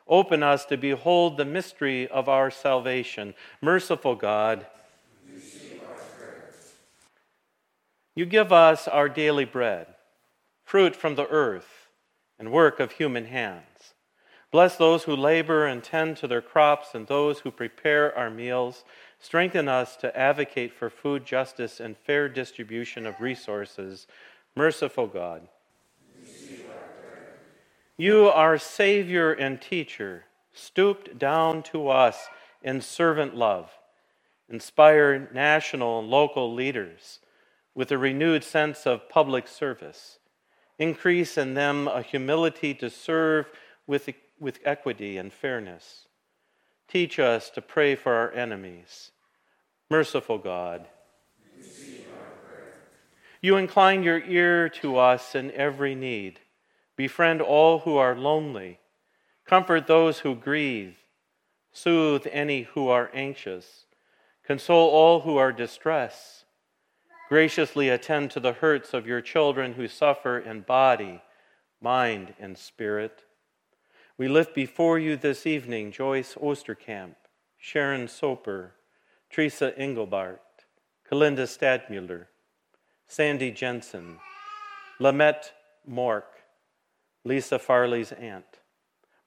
Open 0.08 0.42
us 0.42 0.66
to 0.66 0.78
behold 0.78 1.38
the 1.38 1.46
mystery 1.46 2.08
of 2.08 2.28
our 2.28 2.50
salvation. 2.50 3.36
Merciful 3.62 4.16
God, 4.16 4.66
you 8.18 8.26
give 8.26 8.52
us 8.52 8.88
our 8.88 9.08
daily 9.08 9.46
bread, 9.46 9.86
fruit 10.66 10.96
from 10.96 11.14
the 11.14 11.28
earth, 11.28 11.88
and 12.40 12.52
work 12.52 12.80
of 12.80 12.94
human 12.94 13.26
hands. 13.26 13.94
Bless 14.50 14.76
those 14.76 15.04
who 15.04 15.16
labor 15.16 15.68
and 15.68 15.84
tend 15.84 16.18
to 16.18 16.28
their 16.28 16.42
crops 16.42 16.96
and 16.96 17.06
those 17.06 17.42
who 17.42 17.52
prepare 17.52 18.18
our 18.18 18.32
meals. 18.32 18.84
Strengthen 19.20 19.68
us 19.68 19.96
to 19.98 20.18
advocate 20.18 20.74
for 20.74 20.90
food 20.90 21.28
justice 21.28 21.80
and 21.80 21.96
fair 21.96 22.28
distribution 22.28 23.06
of 23.06 23.22
resources. 23.22 24.08
Merciful 24.56 25.06
God. 25.06 25.48
You, 27.98 28.30
our 28.30 28.58
Savior 28.58 29.32
and 29.32 29.62
teacher, 29.62 30.26
stooped 30.54 31.20
down 31.20 31.62
to 31.64 31.90
us 31.90 32.30
in 32.64 32.82
servant 32.82 33.36
love. 33.36 33.70
Inspire 34.50 35.30
national 35.32 36.00
and 36.00 36.10
local 36.10 36.52
leaders 36.52 37.20
with 37.78 37.92
a 37.92 37.98
renewed 37.98 38.44
sense 38.44 38.88
of 38.88 39.08
public 39.08 39.48
service. 39.48 40.18
Increase 40.80 41.38
in 41.38 41.54
them 41.54 41.88
a 41.88 42.02
humility 42.02 42.74
to 42.74 42.90
serve 42.90 43.46
with, 43.86 44.10
with 44.40 44.60
equity 44.66 45.16
and 45.16 45.32
fairness. 45.32 46.08
Teach 46.88 47.20
us 47.20 47.52
to 47.52 47.62
pray 47.62 47.94
for 47.94 48.16
our 48.16 48.32
enemies. 48.32 49.12
Merciful 49.92 50.40
God, 50.40 50.88
you 53.44 53.58
incline 53.58 54.02
your 54.02 54.22
ear 54.22 54.70
to 54.70 54.98
us 54.98 55.36
in 55.36 55.52
every 55.52 55.94
need. 55.94 56.40
Befriend 56.96 57.44
all 57.44 57.80
who 57.80 57.96
are 57.96 58.16
lonely. 58.16 58.80
Comfort 59.46 59.86
those 59.86 60.20
who 60.20 60.34
grieve. 60.34 60.98
Soothe 61.72 62.26
any 62.32 62.64
who 62.64 62.88
are 62.88 63.12
anxious. 63.14 63.86
Console 64.44 64.90
all 64.90 65.20
who 65.20 65.38
are 65.38 65.52
distressed. 65.52 66.37
Graciously 67.30 67.90
attend 67.90 68.32
to 68.32 68.40
the 68.40 68.54
hurts 68.54 68.94
of 68.94 69.06
your 69.06 69.20
children 69.20 69.74
who 69.74 69.88
suffer 69.88 70.40
in 70.40 70.62
body, 70.62 71.22
mind, 71.82 72.34
and 72.40 72.58
spirit. 72.58 73.26
We 74.18 74.30
lift 74.30 74.56
before 74.56 74.98
you 74.98 75.18
this 75.18 75.46
evening 75.46 75.92
Joyce 75.92 76.36
Osterkamp, 76.36 77.16
Sharon 77.58 78.08
Soper, 78.08 78.76
Teresa 79.30 79.74
Engelbart, 79.78 80.40
Kalinda 81.10 81.48
Stadmuller, 81.48 82.28
Sandy 83.08 83.52
Jensen, 83.52 84.20
Lamette 84.98 85.52
Mork, 85.90 86.44
Lisa 87.26 87.60
Farley's 87.60 88.14
aunt, 88.14 88.62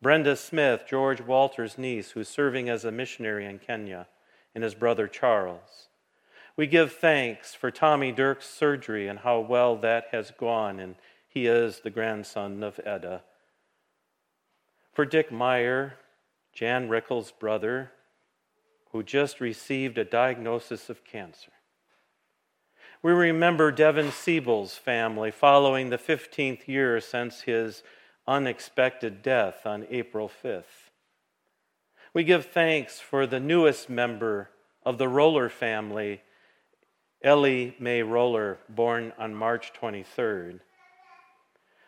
Brenda 0.01 0.37
Smith, 0.37 0.85
George 0.89 1.21
Walter's 1.21 1.77
niece, 1.77 2.13
who's 2.13 2.29
serving 2.29 2.71
as 2.71 2.87
a 2.87 2.91
missionary 2.91 3.45
in 3.45 3.59
Kenya, 3.59 4.09
and 4.55 4.65
his 4.65 4.75
brother 4.75 5.07
Charles. 5.07 5.90
We 6.61 6.67
give 6.67 6.93
thanks 6.93 7.55
for 7.55 7.71
Tommy 7.71 8.13
Dirk's 8.13 8.47
surgery 8.47 9.09
and 9.09 9.21
how 9.21 9.41
well 9.41 9.77
that 9.77 10.09
has 10.13 10.31
gone, 10.31 10.79
and 10.79 10.97
he 11.27 11.47
is 11.47 11.81
the 11.81 11.89
grandson 11.89 12.63
of 12.63 12.79
Edda. 12.85 13.23
For 14.93 15.07
Dick 15.07 15.33
Meyer, 15.33 15.95
Jan 16.53 16.91
Rickles' 16.91 17.33
brother, 17.33 17.93
who 18.93 19.03
just 19.03 19.41
received 19.41 19.97
a 19.97 20.05
diagnosis 20.05 20.91
of 20.91 21.03
cancer. 21.03 21.53
We 23.03 23.13
remember 23.13 23.73
Devin 23.73 24.13
Siebel's 24.13 24.77
family 24.77 25.31
following 25.31 25.89
the 25.89 25.97
15th 25.97 26.69
year 26.69 27.01
since 27.01 27.41
his 27.41 27.83
unexpected 28.29 29.23
death 29.23 29.65
on 29.65 29.87
April 29.89 30.31
5th. 30.45 30.91
We 32.13 32.23
give 32.23 32.45
thanks 32.45 33.01
for 33.01 33.27
the 33.27 33.41
newest 33.41 33.89
member 33.89 34.51
of 34.85 34.99
the 34.99 35.09
Roller 35.09 35.49
family, 35.49 36.21
Ellie 37.23 37.77
Mae 37.79 38.03
Roller, 38.03 38.59
born 38.69 39.13
on 39.19 39.35
March 39.35 39.73
23rd. 39.79 40.61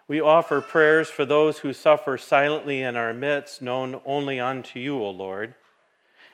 We 0.06 0.20
offer 0.20 0.60
prayers 0.60 1.08
for 1.08 1.24
those 1.24 1.60
who 1.60 1.72
suffer 1.72 2.18
silently 2.18 2.82
in 2.82 2.96
our 2.96 3.14
midst, 3.14 3.62
known 3.62 4.00
only 4.04 4.38
unto 4.38 4.78
you, 4.78 5.02
O 5.02 5.08
Lord. 5.08 5.54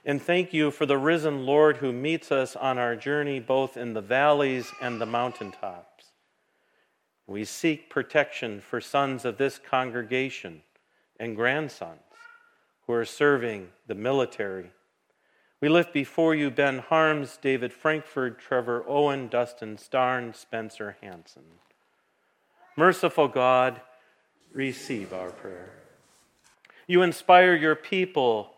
And 0.05 0.21
thank 0.21 0.53
you 0.53 0.73
for 0.73 0.85
the 0.85 0.99
risen 0.99 1.47
Lord 1.47 1.77
who 1.77 1.93
meets 1.93 2.33
us 2.33 2.57
on 2.57 2.79
our 2.79 2.97
journey 2.97 3.39
both 3.39 3.77
in 3.77 3.95
the 3.95 4.01
valleys 4.01 4.73
and 4.81 5.01
the 5.01 5.07
mountaintops. 5.07 6.07
We 7.27 7.45
seek 7.45 7.91
protection 7.91 8.61
for 8.61 8.81
sons 8.81 9.25
of 9.25 9.37
this 9.39 9.59
congregation 9.59 10.63
and 11.21 11.37
grandsons 11.37 12.01
who 12.87 12.95
are 12.95 13.05
serving 13.05 13.69
the 13.87 13.95
military. 13.95 14.71
We 15.61 15.69
lift 15.69 15.93
before 15.93 16.37
you 16.37 16.51
Ben 16.51 16.79
Harms, 16.79 17.37
David 17.43 17.73
Frankford, 17.73 18.39
Trevor 18.39 18.85
Owen, 18.87 19.27
Dustin 19.27 19.77
Starn, 19.77 20.33
Spencer 20.33 20.97
Hanson. 21.01 21.43
Merciful 22.77 23.27
God, 23.27 23.81
receive 24.53 25.13
our 25.13 25.31
prayer. 25.31 25.71
You 26.87 27.03
inspire 27.03 27.57
your 27.57 27.75
people 27.75 28.55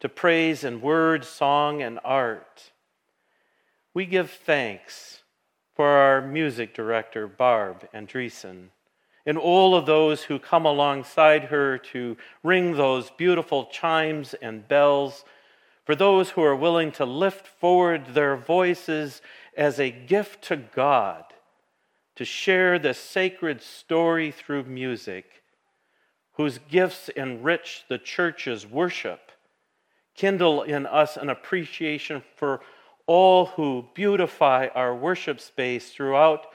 to 0.00 0.08
praise 0.08 0.64
in 0.64 0.80
word, 0.80 1.24
song, 1.24 1.80
and 1.80 2.00
art. 2.04 2.72
We 3.94 4.04
give 4.04 4.30
thanks 4.30 5.22
for 5.76 5.86
our 5.86 6.20
music 6.20 6.74
director, 6.74 7.28
Barb 7.28 7.88
Andreessen, 7.94 8.70
and 9.24 9.38
all 9.38 9.76
of 9.76 9.86
those 9.86 10.24
who 10.24 10.40
come 10.40 10.66
alongside 10.66 11.44
her 11.44 11.78
to 11.78 12.16
ring 12.42 12.72
those 12.72 13.10
beautiful 13.10 13.66
chimes 13.66 14.34
and 14.34 14.66
bells, 14.66 15.24
for 15.84 15.94
those 15.94 16.30
who 16.30 16.42
are 16.42 16.56
willing 16.56 16.92
to 16.92 17.04
lift 17.04 17.46
forward 17.46 18.06
their 18.14 18.36
voices 18.36 19.20
as 19.56 19.78
a 19.80 19.90
gift 19.90 20.42
to 20.44 20.56
God, 20.56 21.24
to 22.16 22.24
share 22.24 22.78
the 22.78 22.94
sacred 22.94 23.62
story 23.62 24.30
through 24.30 24.64
music, 24.64 25.42
whose 26.32 26.58
gifts 26.58 27.08
enrich 27.10 27.84
the 27.88 27.98
church's 27.98 28.66
worship 28.66 29.32
kindle 30.14 30.62
in 30.62 30.86
us 30.86 31.16
an 31.16 31.30
appreciation 31.30 32.22
for 32.36 32.60
all 33.06 33.46
who 33.46 33.84
beautify 33.94 34.68
our 34.74 34.94
worship 34.94 35.40
space 35.40 35.90
throughout 35.90 36.46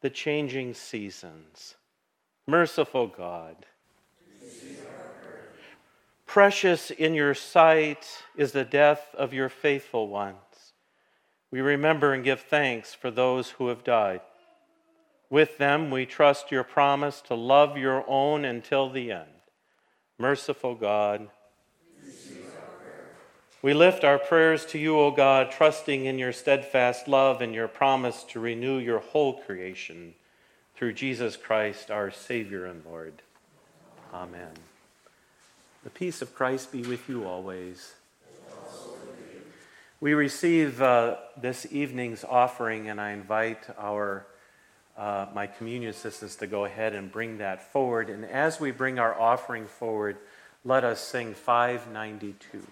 the 0.00 0.10
changing 0.10 0.74
seasons. 0.74 1.76
Merciful 2.46 3.06
God, 3.06 3.66
precious 6.32 6.90
in 6.90 7.12
your 7.12 7.34
sight 7.34 8.06
is 8.38 8.52
the 8.52 8.64
death 8.64 9.14
of 9.18 9.34
your 9.34 9.50
faithful 9.50 10.08
ones. 10.08 10.72
We 11.50 11.60
remember 11.60 12.14
and 12.14 12.24
give 12.24 12.40
thanks 12.40 12.94
for 12.94 13.10
those 13.10 13.50
who 13.50 13.68
have 13.68 13.84
died. 13.84 14.22
With 15.28 15.58
them, 15.58 15.90
we 15.90 16.06
trust 16.06 16.50
your 16.50 16.64
promise 16.64 17.20
to 17.26 17.34
love 17.34 17.76
your 17.76 18.02
own 18.08 18.46
until 18.46 18.88
the 18.88 19.12
end. 19.12 19.28
Merciful 20.18 20.74
God, 20.74 21.28
we 23.60 23.74
lift 23.74 24.02
our 24.02 24.18
prayers 24.18 24.64
to 24.66 24.78
you, 24.78 24.98
O 24.98 25.10
God, 25.10 25.50
trusting 25.50 26.06
in 26.06 26.18
your 26.18 26.32
steadfast 26.32 27.08
love 27.08 27.42
and 27.42 27.54
your 27.54 27.68
promise 27.68 28.24
to 28.30 28.40
renew 28.40 28.78
your 28.78 29.00
whole 29.00 29.42
creation 29.42 30.14
through 30.76 30.94
Jesus 30.94 31.36
Christ, 31.36 31.90
our 31.90 32.10
Savior 32.10 32.64
and 32.64 32.82
Lord. 32.86 33.20
Amen. 34.14 34.71
The 35.84 35.90
peace 35.90 36.22
of 36.22 36.32
Christ 36.34 36.70
be 36.70 36.82
with 36.82 37.08
you 37.08 37.24
always. 37.26 37.94
We 40.00 40.14
receive 40.14 40.80
uh, 40.80 41.16
this 41.36 41.66
evening's 41.72 42.22
offering, 42.22 42.88
and 42.88 43.00
I 43.00 43.10
invite 43.10 43.66
our 43.78 44.26
uh, 44.96 45.26
my 45.34 45.46
communion 45.46 45.90
assistants 45.90 46.36
to 46.36 46.46
go 46.46 46.66
ahead 46.66 46.94
and 46.94 47.10
bring 47.10 47.38
that 47.38 47.72
forward. 47.72 48.10
And 48.10 48.24
as 48.24 48.60
we 48.60 48.70
bring 48.70 48.98
our 48.98 49.18
offering 49.18 49.66
forward, 49.66 50.18
let 50.64 50.84
us 50.84 51.00
sing 51.00 51.34
592. 51.34 52.62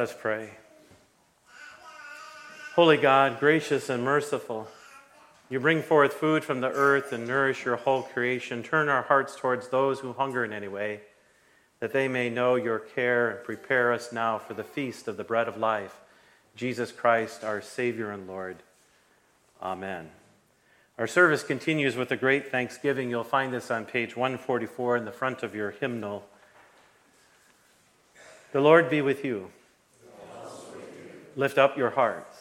Us 0.00 0.16
pray. 0.18 0.50
Holy 2.74 2.96
God, 2.96 3.38
gracious 3.38 3.90
and 3.90 4.02
merciful, 4.02 4.66
you 5.50 5.60
bring 5.60 5.82
forth 5.82 6.14
food 6.14 6.42
from 6.42 6.60
the 6.62 6.70
earth 6.70 7.12
and 7.12 7.26
nourish 7.26 7.64
your 7.64 7.76
whole 7.76 8.02
creation. 8.02 8.62
Turn 8.62 8.88
our 8.88 9.02
hearts 9.02 9.36
towards 9.36 9.68
those 9.68 10.00
who 10.00 10.14
hunger 10.14 10.44
in 10.44 10.52
any 10.52 10.68
way, 10.68 11.02
that 11.80 11.92
they 11.92 12.08
may 12.08 12.30
know 12.30 12.54
your 12.54 12.78
care 12.78 13.30
and 13.30 13.44
prepare 13.44 13.92
us 13.92 14.12
now 14.12 14.38
for 14.38 14.54
the 14.54 14.64
feast 14.64 15.06
of 15.06 15.18
the 15.18 15.24
bread 15.24 15.48
of 15.48 15.58
life, 15.58 16.00
Jesus 16.56 16.90
Christ, 16.90 17.44
our 17.44 17.60
Savior 17.60 18.10
and 18.10 18.26
Lord. 18.26 18.56
Amen. 19.62 20.08
Our 20.98 21.06
service 21.06 21.42
continues 21.42 21.96
with 21.96 22.10
a 22.10 22.16
great 22.16 22.50
thanksgiving. 22.50 23.10
You'll 23.10 23.24
find 23.24 23.52
this 23.52 23.70
on 23.70 23.84
page 23.84 24.16
144 24.16 24.96
in 24.96 25.04
the 25.04 25.12
front 25.12 25.42
of 25.42 25.54
your 25.54 25.72
hymnal. 25.72 26.24
The 28.52 28.60
Lord 28.60 28.88
be 28.88 29.02
with 29.02 29.24
you. 29.24 29.50
Lift 31.40 31.56
up 31.56 31.78
your 31.78 31.88
hearts. 31.88 32.38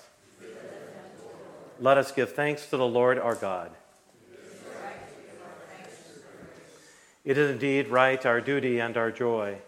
Let 1.79 1.97
us 1.97 2.11
give 2.11 2.33
thanks 2.33 2.65
to 2.65 2.75
the 2.75 2.85
Lord 2.85 3.17
our 3.17 3.33
God. 3.33 3.71
It 7.23 7.37
is 7.37 7.49
indeed 7.49 7.87
right, 7.87 8.25
our 8.25 8.41
duty 8.41 8.79
and 8.79 8.97
our 8.97 9.09
joy, 9.09 9.59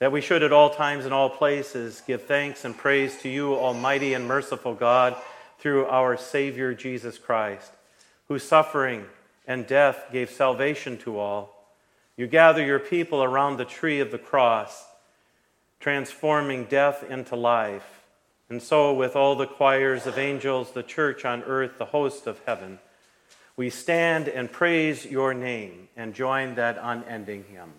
that 0.00 0.10
we 0.10 0.20
should 0.20 0.42
at 0.42 0.52
all 0.52 0.70
times 0.70 1.04
and 1.04 1.14
all 1.14 1.30
places 1.30 2.02
give 2.04 2.24
thanks 2.24 2.64
and 2.64 2.76
praise 2.76 3.16
to 3.18 3.28
you, 3.28 3.54
Almighty 3.54 4.12
and 4.12 4.26
merciful 4.26 4.74
God, 4.74 5.14
through 5.60 5.86
our 5.86 6.16
Savior 6.16 6.74
Jesus 6.74 7.16
Christ, 7.16 7.70
whose 8.26 8.42
suffering 8.42 9.04
and 9.46 9.68
death 9.68 10.06
gave 10.10 10.30
salvation 10.30 10.98
to 10.98 11.20
all. 11.20 11.68
You 12.16 12.26
gather 12.26 12.66
your 12.66 12.80
people 12.80 13.22
around 13.22 13.56
the 13.56 13.64
tree 13.64 14.00
of 14.00 14.10
the 14.10 14.18
cross, 14.18 14.84
transforming 15.78 16.64
death 16.64 17.08
into 17.08 17.36
life 17.36 18.00
and 18.50 18.62
so, 18.62 18.92
with 18.92 19.16
all 19.16 19.36
the 19.36 19.46
choirs 19.46 20.06
of 20.06 20.18
angels, 20.18 20.72
the 20.72 20.82
church 20.82 21.24
on 21.24 21.42
earth, 21.44 21.78
the 21.78 21.86
host 21.86 22.26
of 22.26 22.40
heaven, 22.44 22.78
we 23.56 23.70
stand 23.70 24.28
and 24.28 24.52
praise 24.52 25.06
your 25.06 25.32
name 25.32 25.88
and 25.96 26.14
join 26.14 26.56
that 26.56 26.78
unending 26.80 27.44
hymn. 27.50 27.72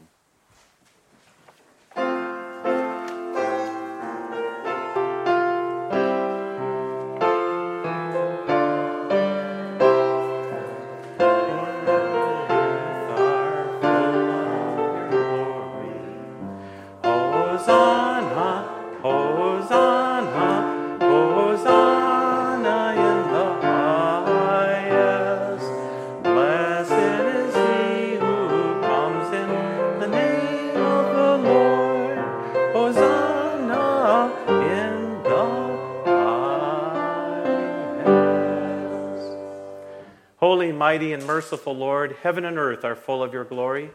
Mighty 40.96 41.12
and 41.12 41.28
merciful 41.28 41.76
Lord, 41.76 42.16
heaven 42.24 42.46
and 42.46 42.58
earth 42.58 42.86
are 42.86 42.96
full 42.96 43.22
of 43.22 43.34
your 43.34 43.44
glory. 43.44 43.90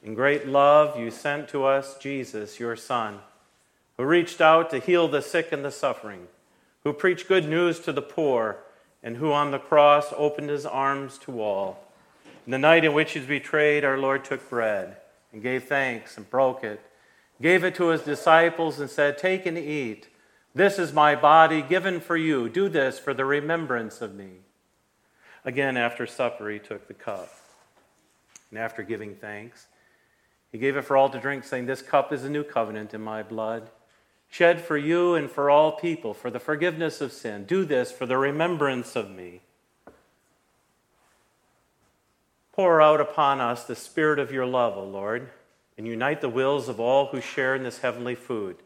In 0.00 0.14
great 0.14 0.46
love, 0.46 0.96
you 0.96 1.10
sent 1.10 1.48
to 1.48 1.64
us 1.64 1.98
Jesus, 1.98 2.60
your 2.60 2.76
Son, 2.76 3.18
who 3.96 4.04
reached 4.04 4.40
out 4.40 4.70
to 4.70 4.78
heal 4.78 5.08
the 5.08 5.20
sick 5.20 5.50
and 5.50 5.64
the 5.64 5.72
suffering, 5.72 6.28
who 6.84 6.92
preached 6.92 7.26
good 7.26 7.48
news 7.48 7.80
to 7.80 7.92
the 7.92 8.00
poor, 8.00 8.58
and 9.02 9.16
who 9.16 9.32
on 9.32 9.50
the 9.50 9.58
cross 9.58 10.14
opened 10.16 10.50
his 10.50 10.64
arms 10.64 11.18
to 11.18 11.42
all. 11.42 11.84
In 12.46 12.52
the 12.52 12.58
night 12.58 12.84
in 12.84 12.92
which 12.92 13.10
he 13.10 13.18
was 13.18 13.26
betrayed, 13.26 13.84
our 13.84 13.98
Lord 13.98 14.24
took 14.24 14.48
bread 14.48 14.98
and 15.32 15.42
gave 15.42 15.64
thanks 15.64 16.16
and 16.16 16.30
broke 16.30 16.62
it, 16.62 16.80
gave 17.42 17.64
it 17.64 17.74
to 17.74 17.88
his 17.88 18.02
disciples, 18.02 18.78
and 18.78 18.88
said, 18.88 19.18
Take 19.18 19.46
and 19.46 19.58
eat. 19.58 20.06
This 20.54 20.78
is 20.78 20.92
my 20.92 21.16
body 21.16 21.60
given 21.60 21.98
for 21.98 22.16
you. 22.16 22.48
Do 22.48 22.68
this 22.68 23.00
for 23.00 23.14
the 23.14 23.24
remembrance 23.24 24.00
of 24.00 24.14
me. 24.14 24.43
Again, 25.44 25.76
after 25.76 26.06
supper, 26.06 26.48
he 26.48 26.58
took 26.58 26.88
the 26.88 26.94
cup. 26.94 27.28
And 28.50 28.58
after 28.58 28.82
giving 28.82 29.14
thanks, 29.14 29.66
he 30.50 30.58
gave 30.58 30.76
it 30.76 30.82
for 30.84 30.96
all 30.96 31.10
to 31.10 31.18
drink, 31.18 31.44
saying, 31.44 31.66
This 31.66 31.82
cup 31.82 32.12
is 32.12 32.24
a 32.24 32.30
new 32.30 32.44
covenant 32.44 32.94
in 32.94 33.00
my 33.00 33.22
blood, 33.22 33.70
shed 34.30 34.60
for 34.60 34.76
you 34.76 35.14
and 35.14 35.30
for 35.30 35.50
all 35.50 35.72
people 35.72 36.14
for 36.14 36.30
the 36.30 36.38
forgiveness 36.38 37.00
of 37.00 37.12
sin. 37.12 37.44
Do 37.44 37.64
this 37.64 37.92
for 37.92 38.06
the 38.06 38.16
remembrance 38.16 38.96
of 38.96 39.10
me. 39.10 39.40
Pour 42.52 42.80
out 42.80 43.00
upon 43.00 43.40
us 43.40 43.64
the 43.64 43.74
spirit 43.74 44.20
of 44.20 44.30
your 44.30 44.46
love, 44.46 44.78
O 44.78 44.84
Lord, 44.84 45.28
and 45.76 45.88
unite 45.88 46.20
the 46.20 46.28
wills 46.28 46.68
of 46.68 46.78
all 46.78 47.06
who 47.06 47.20
share 47.20 47.56
in 47.56 47.64
this 47.64 47.78
heavenly 47.78 48.14
food, 48.14 48.56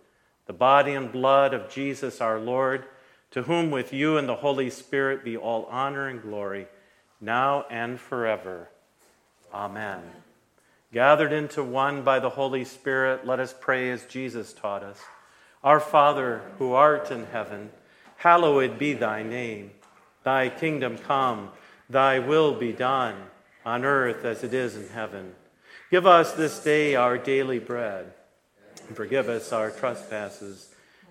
the 0.47 0.53
body 0.53 0.93
and 0.93 1.11
blood 1.11 1.55
of 1.55 1.71
Jesus 1.71 2.21
our 2.21 2.39
Lord 2.39 2.85
to 3.31 3.43
whom 3.43 3.71
with 3.71 3.93
you 3.93 4.17
and 4.17 4.29
the 4.29 4.37
Holy 4.37 4.71
Spirit 4.71 5.25
be 5.25 5.37
all 5.37 5.67
honor 5.71 6.09
and 6.09 6.23
glory, 6.23 6.67
now 7.21 7.67
and 7.71 8.01
forever. 8.01 8.69
Amen. 9.53 10.01
Gathered 10.93 11.33
into 11.33 11.63
one 11.63 12.03
by 12.03 12.19
the 12.19 12.31
Holy 12.31 12.65
Spirit, 12.65 13.27
let 13.27 13.41
us 13.41 13.55
pray 13.59 13.91
as 13.91 14.07
Jesus 14.07 14.53
taught 14.53 14.83
us. 14.83 14.99
Our 15.63 15.81
Father, 15.81 16.43
who 16.59 16.73
art 16.73 17.11
in 17.11 17.27
heaven, 17.27 17.71
hallowed 18.17 18.79
be 18.79 18.95
thy 18.95 19.23
name. 19.23 19.73
Thy 20.25 20.49
kingdom 20.49 20.97
come, 20.97 21.51
thy 21.91 22.19
will 22.19 22.55
be 22.55 22.73
done, 22.73 23.17
on 23.65 23.85
earth 23.85 24.25
as 24.25 24.43
it 24.43 24.55
is 24.55 24.77
in 24.77 24.89
heaven. 24.89 25.35
Give 25.91 26.07
us 26.07 26.33
this 26.33 26.59
day 26.61 26.95
our 26.95 27.19
daily 27.19 27.59
bread, 27.59 28.13
and 28.87 28.97
forgive 28.97 29.29
us 29.29 29.53
our 29.53 29.71
trespasses 29.71 30.68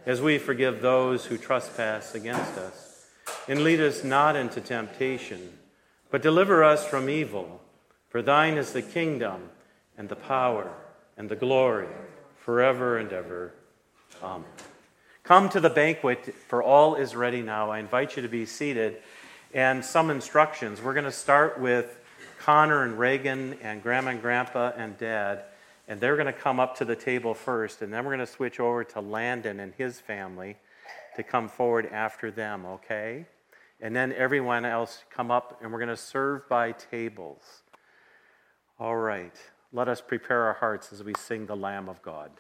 as 0.08 0.22
we 0.22 0.38
forgive 0.38 0.82
those 0.82 1.26
who 1.26 1.38
trespass 1.38 2.16
against 2.16 2.58
us. 2.58 3.06
And 3.50 3.64
lead 3.64 3.82
us 3.82 4.06
not 4.06 4.38
into 4.38 4.62
temptation, 4.62 5.60
but 6.10 6.22
deliver 6.22 6.64
us 6.64 6.88
from 6.88 7.10
evil. 7.10 7.62
For 8.08 8.22
thine 8.22 8.54
is 8.54 8.72
the 8.72 8.82
kingdom, 8.82 9.50
and 9.98 10.08
the 10.08 10.16
power, 10.16 10.72
and 11.18 11.28
the 11.28 11.36
glory, 11.36 11.90
forever 12.38 12.98
and 12.98 13.12
ever. 13.12 13.54
Amen. 14.24 14.46
Come 15.24 15.50
to 15.50 15.60
the 15.60 15.70
banquet, 15.70 16.34
for 16.48 16.64
all 16.64 16.96
is 16.96 17.14
ready 17.14 17.42
now. 17.42 17.70
I 17.70 17.80
invite 17.80 18.16
you 18.16 18.22
to 18.22 18.30
be 18.30 18.46
seated. 18.46 19.02
And 19.54 19.84
some 19.84 20.10
instructions. 20.10 20.82
We're 20.82 20.94
going 20.94 21.04
to 21.04 21.12
start 21.12 21.60
with 21.60 22.00
Connor 22.40 22.84
and 22.84 22.98
Reagan 22.98 23.58
and 23.62 23.84
Grandma 23.84 24.12
and 24.12 24.22
Grandpa 24.22 24.72
and 24.78 24.98
Dad. 24.98 25.44
And 25.88 26.02
they're 26.02 26.16
going 26.16 26.28
to 26.28 26.34
come 26.34 26.60
up 26.60 26.76
to 26.78 26.86
the 26.86 26.96
table 26.96 27.34
first, 27.34 27.82
and 27.82 27.94
then 27.94 28.04
we're 28.04 28.16
going 28.16 28.26
to 28.26 28.32
switch 28.32 28.60
over 28.60 28.84
to 28.84 29.00
Landon 29.00 29.60
and 29.60 29.74
his 29.74 30.00
family 30.00 30.58
to 31.16 31.24
come 31.24 31.48
forward 31.48 31.88
after 31.92 32.30
them, 32.30 32.66
okay? 32.66 33.26
And 33.80 33.96
then 33.96 34.12
everyone 34.14 34.66
else 34.66 35.04
come 35.10 35.32
up, 35.32 35.60
and 35.62 35.72
we're 35.72 35.80
going 35.80 35.90
to 35.90 35.98
serve 35.98 36.48
by 36.50 36.74
tables. 36.74 37.64
All 38.80 38.98
right, 38.98 39.36
let 39.72 39.88
us 39.88 40.02
prepare 40.02 40.44
our 40.44 40.54
hearts 40.54 40.92
as 40.92 41.04
we 41.04 41.14
sing 41.18 41.46
the 41.46 41.56
Lamb 41.56 41.88
of 41.88 42.02
God. 42.02 42.32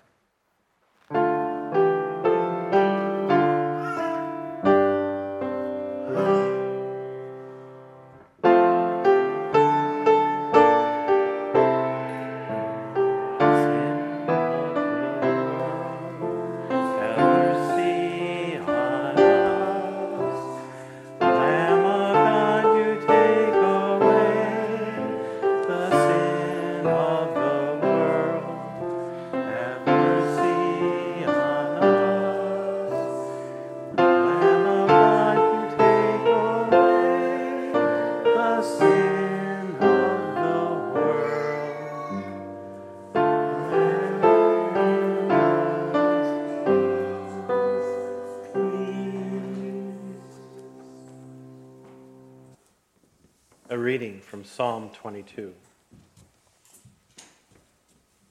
Psalm 54.57 54.89
22. 54.89 55.53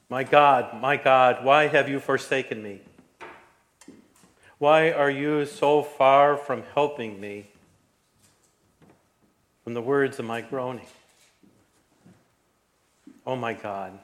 My 0.09 0.25
God, 0.25 0.81
my 0.81 0.97
God, 0.97 1.45
why 1.45 1.69
have 1.69 1.89
you 1.89 2.01
forsaken 2.01 2.61
me? 2.61 2.81
Why 4.59 4.91
are 4.91 5.09
you 5.09 5.47
so 5.47 5.85
far 5.85 6.37
from 6.37 6.65
helping 6.75 7.21
me? 7.21 7.47
From 9.63 9.75
the 9.75 9.81
words 9.81 10.19
of 10.19 10.25
my 10.25 10.41
groaning. 10.41 10.89
Oh 13.25 13.37
my 13.37 13.53
God. 13.53 13.97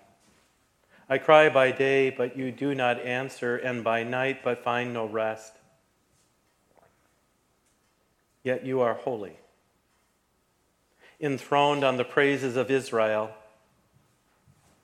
I 1.09 1.19
cry 1.19 1.49
by 1.49 1.73
day, 1.73 2.11
but 2.11 2.37
you 2.37 2.53
do 2.53 2.73
not 2.73 3.01
answer, 3.01 3.57
and 3.57 3.83
by 3.83 4.05
night, 4.05 4.45
but 4.45 4.63
find 4.63 4.95
no 4.95 5.07
rest. 5.07 5.55
Yet 8.45 8.65
you 8.65 8.81
are 8.81 8.95
holy, 8.95 9.39
enthroned 11.23 11.85
on 11.85 11.97
the 11.97 12.05
praises 12.05 12.57
of 12.57 12.71
Israel. 12.71 13.31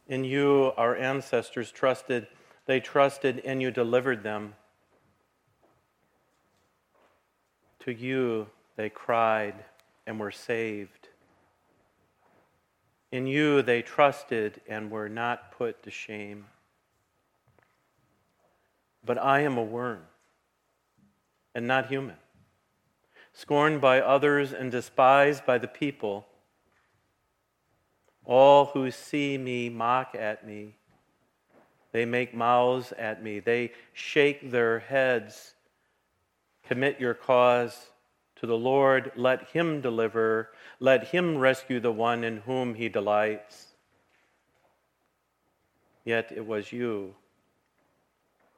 In 0.06 0.24
you, 0.24 0.72
our 0.76 0.96
ancestors 0.96 1.70
trusted. 1.70 2.28
They 2.64 2.80
trusted, 2.80 3.42
and 3.44 3.60
you 3.60 3.70
delivered 3.70 4.22
them. 4.22 4.54
To 7.80 7.92
you, 7.92 8.46
they 8.76 8.88
cried 8.88 9.64
and 10.06 10.20
were 10.20 10.30
saved. 10.30 11.08
In 13.10 13.26
you 13.26 13.62
they 13.62 13.82
trusted 13.82 14.60
and 14.68 14.90
were 14.90 15.08
not 15.08 15.52
put 15.52 15.82
to 15.82 15.90
shame. 15.90 16.46
But 19.04 19.18
I 19.18 19.40
am 19.40 19.56
a 19.56 19.62
worm 19.62 20.02
and 21.54 21.66
not 21.66 21.86
human, 21.88 22.16
scorned 23.32 23.80
by 23.80 24.00
others 24.00 24.52
and 24.52 24.70
despised 24.70 25.44
by 25.44 25.58
the 25.58 25.66
people. 25.66 26.27
All 28.28 28.66
who 28.66 28.90
see 28.90 29.38
me 29.38 29.70
mock 29.70 30.14
at 30.14 30.46
me. 30.46 30.74
They 31.92 32.04
make 32.04 32.34
mouths 32.34 32.92
at 32.92 33.22
me. 33.22 33.40
They 33.40 33.72
shake 33.94 34.50
their 34.50 34.78
heads. 34.80 35.54
Commit 36.68 37.00
your 37.00 37.14
cause 37.14 37.90
to 38.36 38.46
the 38.46 38.56
Lord, 38.56 39.10
let 39.16 39.48
him 39.48 39.80
deliver, 39.80 40.50
let 40.78 41.08
him 41.08 41.38
rescue 41.38 41.80
the 41.80 41.90
one 41.90 42.22
in 42.22 42.36
whom 42.38 42.74
he 42.74 42.88
delights. 42.88 43.68
Yet 46.04 46.30
it 46.30 46.46
was 46.46 46.70
you 46.70 47.14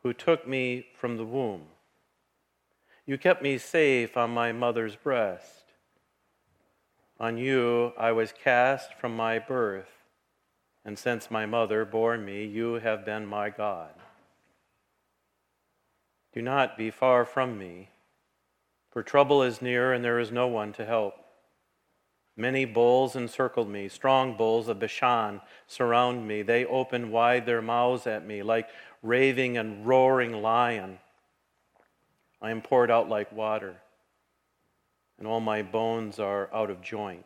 who 0.02 0.12
took 0.12 0.46
me 0.46 0.86
from 0.98 1.16
the 1.16 1.24
womb. 1.24 1.62
You 3.06 3.18
kept 3.18 3.42
me 3.42 3.56
safe 3.56 4.16
on 4.16 4.30
my 4.30 4.52
mother's 4.52 4.96
breast. 4.96 5.59
On 7.20 7.36
you 7.36 7.92
I 7.96 8.10
was 8.10 8.32
cast 8.32 8.94
from 8.94 9.14
my 9.14 9.38
birth, 9.38 9.90
and 10.84 10.98
since 10.98 11.30
my 11.30 11.46
mother 11.46 11.84
bore 11.84 12.18
me, 12.18 12.44
you 12.44 12.74
have 12.74 13.04
been 13.04 13.26
my 13.26 13.50
God. 13.50 13.92
Do 16.32 16.42
not 16.42 16.76
be 16.76 16.90
far 16.90 17.24
from 17.24 17.58
me 17.58 17.90
for 18.90 19.02
trouble 19.04 19.42
is 19.42 19.62
near, 19.62 19.92
and 19.92 20.04
there 20.04 20.18
is 20.18 20.32
no 20.32 20.48
one 20.48 20.72
to 20.72 20.84
help. 20.84 21.14
Many 22.36 22.64
bulls 22.64 23.14
encircled 23.14 23.68
me, 23.68 23.88
strong 23.88 24.36
bulls 24.36 24.68
of 24.68 24.80
Bashan 24.80 25.40
surround 25.66 26.26
me. 26.26 26.42
They 26.42 26.64
open 26.64 27.10
wide 27.10 27.46
their 27.46 27.62
mouths 27.62 28.06
at 28.06 28.26
me, 28.26 28.42
like 28.42 28.68
raving 29.02 29.56
and 29.56 29.86
roaring 29.86 30.42
lion. 30.42 30.98
I 32.42 32.50
am 32.50 32.62
poured 32.62 32.90
out 32.90 33.08
like 33.08 33.30
water, 33.30 33.76
and 35.20 35.28
all 35.28 35.38
my 35.38 35.62
bones 35.62 36.18
are 36.18 36.48
out 36.52 36.70
of 36.70 36.80
joint. 36.80 37.24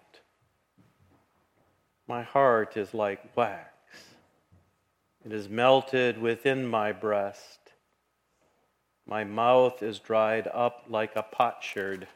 My 2.06 2.22
heart 2.22 2.76
is 2.76 2.92
like 2.92 3.34
wax, 3.34 3.70
it 5.24 5.32
is 5.32 5.48
melted 5.48 6.20
within 6.20 6.66
my 6.66 6.92
breast. 6.92 7.60
My 9.06 9.22
mouth 9.24 9.82
is 9.82 9.98
dried 9.98 10.48
up 10.52 10.84
like 10.88 11.14
a 11.14 11.22
potsherd, 11.22 12.08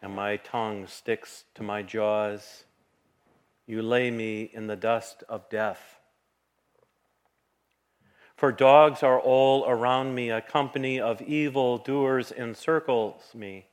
and 0.00 0.14
my 0.14 0.36
tongue 0.36 0.86
sticks 0.86 1.44
to 1.54 1.62
my 1.62 1.82
jaws. 1.82 2.64
You 3.66 3.82
lay 3.82 4.10
me 4.10 4.50
in 4.52 4.66
the 4.66 4.76
dust 4.76 5.24
of 5.28 5.48
death. 5.48 6.00
For 8.42 8.50
dogs 8.50 9.04
are 9.04 9.20
all 9.20 9.64
around 9.68 10.16
me, 10.16 10.30
a 10.30 10.40
company 10.40 10.98
of 10.98 11.22
evil 11.22 11.78
doers 11.78 12.32
encircles 12.32 13.32
me. 13.36 13.66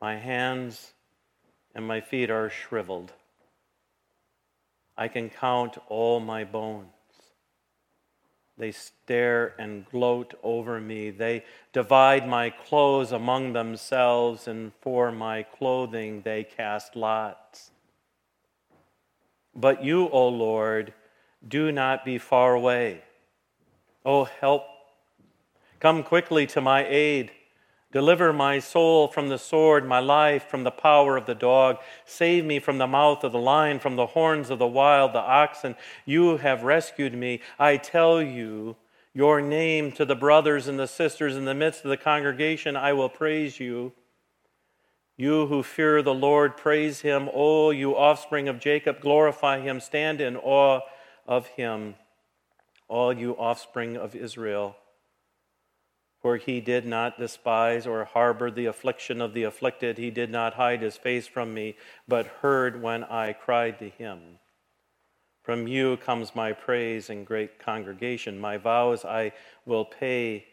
My 0.00 0.16
hands 0.16 0.94
and 1.72 1.86
my 1.86 2.00
feet 2.00 2.32
are 2.32 2.50
shriveled. 2.50 3.12
I 4.96 5.06
can 5.06 5.30
count 5.30 5.78
all 5.88 6.18
my 6.18 6.42
bones. 6.42 6.88
They 8.58 8.72
stare 8.72 9.54
and 9.56 9.86
gloat 9.88 10.34
over 10.42 10.80
me. 10.80 11.10
They 11.10 11.44
divide 11.72 12.26
my 12.26 12.50
clothes 12.50 13.12
among 13.12 13.52
themselves, 13.52 14.48
and 14.48 14.72
for 14.80 15.12
my 15.12 15.44
clothing 15.44 16.22
they 16.22 16.42
cast 16.42 16.96
lots. 16.96 17.70
But 19.54 19.84
you, 19.84 20.08
O 20.08 20.26
Lord, 20.26 20.92
do 21.46 21.70
not 21.70 22.04
be 22.04 22.18
far 22.18 22.54
away. 22.54 23.02
O 24.04 24.24
help, 24.24 24.64
come 25.80 26.02
quickly 26.02 26.46
to 26.48 26.60
my 26.60 26.86
aid. 26.86 27.30
Deliver 27.92 28.32
my 28.32 28.58
soul 28.58 29.06
from 29.06 29.28
the 29.28 29.38
sword, 29.38 29.86
my 29.86 29.98
life 29.98 30.48
from 30.48 30.64
the 30.64 30.70
power 30.70 31.18
of 31.18 31.26
the 31.26 31.34
dog. 31.34 31.76
Save 32.06 32.44
me 32.44 32.58
from 32.58 32.78
the 32.78 32.86
mouth 32.86 33.22
of 33.22 33.32
the 33.32 33.38
lion, 33.38 33.78
from 33.78 33.96
the 33.96 34.06
horns 34.06 34.48
of 34.48 34.58
the 34.58 34.66
wild, 34.66 35.12
the 35.12 35.20
oxen. 35.20 35.76
You 36.06 36.38
have 36.38 36.62
rescued 36.62 37.12
me. 37.12 37.40
I 37.58 37.76
tell 37.76 38.22
you 38.22 38.76
your 39.12 39.42
name 39.42 39.92
to 39.92 40.06
the 40.06 40.14
brothers 40.16 40.68
and 40.68 40.78
the 40.78 40.86
sisters 40.86 41.36
in 41.36 41.44
the 41.44 41.54
midst 41.54 41.84
of 41.84 41.90
the 41.90 41.98
congregation. 41.98 42.76
I 42.76 42.94
will 42.94 43.10
praise 43.10 43.60
you. 43.60 43.92
You 45.18 45.46
who 45.46 45.62
fear 45.62 46.00
the 46.02 46.14
Lord, 46.14 46.56
praise 46.56 47.02
him. 47.02 47.28
O 47.34 47.70
you 47.70 47.94
offspring 47.94 48.48
of 48.48 48.58
Jacob, 48.58 49.00
glorify 49.00 49.60
him. 49.60 49.80
Stand 49.80 50.22
in 50.22 50.36
awe 50.36 50.80
of 51.26 51.46
him, 51.48 51.94
all 52.92 53.12
you 53.12 53.32
offspring 53.38 53.96
of 53.96 54.14
Israel 54.14 54.76
for 56.22 56.36
he 56.36 56.60
did 56.60 56.86
not 56.86 57.18
despise 57.18 57.84
or 57.84 58.04
harbor 58.04 58.48
the 58.48 58.66
affliction 58.66 59.20
of 59.20 59.34
the 59.34 59.42
afflicted. 59.42 59.98
He 59.98 60.12
did 60.12 60.30
not 60.30 60.54
hide 60.54 60.80
his 60.80 60.96
face 60.96 61.26
from 61.26 61.52
me, 61.52 61.76
but 62.06 62.38
heard 62.42 62.80
when 62.80 63.02
I 63.02 63.32
cried 63.32 63.80
to 63.80 63.88
him. 63.88 64.38
From 65.42 65.66
you 65.66 65.96
comes 65.96 66.36
my 66.36 66.52
praise 66.52 67.10
and 67.10 67.26
great 67.26 67.58
congregation. 67.58 68.38
My 68.38 68.56
vows 68.56 69.04
I 69.04 69.32
will 69.66 69.84
pay 69.84 70.46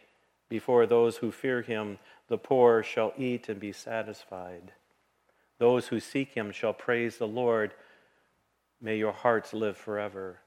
before 0.50 0.88
those 0.88 1.18
who 1.18 1.32
fear 1.32 1.62
him. 1.62 2.00
The 2.30 2.40
poor 2.40 2.82
shall 2.82 3.14
eat 3.16 3.48
and 3.48 3.60
be 3.60 3.72
satisfied. 3.72 4.72
Those 5.60 5.88
who 5.88 6.00
seek 6.00 6.34
him 6.34 6.52
shall 6.52 6.74
praise 6.74 7.18
the 7.18 7.28
Lord. 7.28 7.76
May 8.82 8.98
your 8.98 9.12
hearts 9.12 9.54
live 9.54 9.78
forever. 9.78 10.40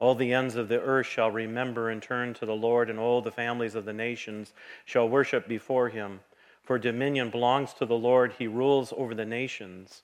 All 0.00 0.14
the 0.14 0.32
ends 0.32 0.54
of 0.54 0.68
the 0.68 0.80
earth 0.80 1.06
shall 1.06 1.30
remember 1.30 1.90
and 1.90 2.00
turn 2.00 2.32
to 2.34 2.46
the 2.46 2.54
Lord, 2.54 2.88
and 2.88 2.98
all 2.98 3.20
the 3.20 3.32
families 3.32 3.74
of 3.74 3.84
the 3.84 3.92
nations 3.92 4.52
shall 4.84 5.08
worship 5.08 5.48
before 5.48 5.88
him. 5.88 6.20
For 6.62 6.78
dominion 6.78 7.30
belongs 7.30 7.72
to 7.74 7.86
the 7.86 7.96
Lord, 7.96 8.34
he 8.38 8.46
rules 8.46 8.92
over 8.96 9.14
the 9.14 9.24
nations. 9.24 10.02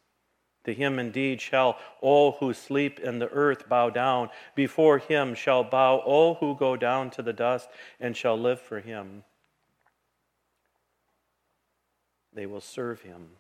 To 0.64 0.74
him 0.74 0.98
indeed 0.98 1.40
shall 1.40 1.78
all 2.00 2.32
who 2.32 2.54
sleep 2.54 2.98
in 2.98 3.18
the 3.18 3.28
earth 3.28 3.68
bow 3.68 3.90
down. 3.90 4.30
Before 4.54 4.98
him 4.98 5.34
shall 5.34 5.62
bow 5.62 5.98
all 5.98 6.36
who 6.36 6.56
go 6.56 6.76
down 6.76 7.10
to 7.10 7.22
the 7.22 7.34
dust, 7.34 7.68
and 8.00 8.16
shall 8.16 8.36
live 8.36 8.60
for 8.60 8.80
him. 8.80 9.24
They 12.32 12.46
will 12.46 12.62
serve 12.62 13.02
him. 13.02 13.36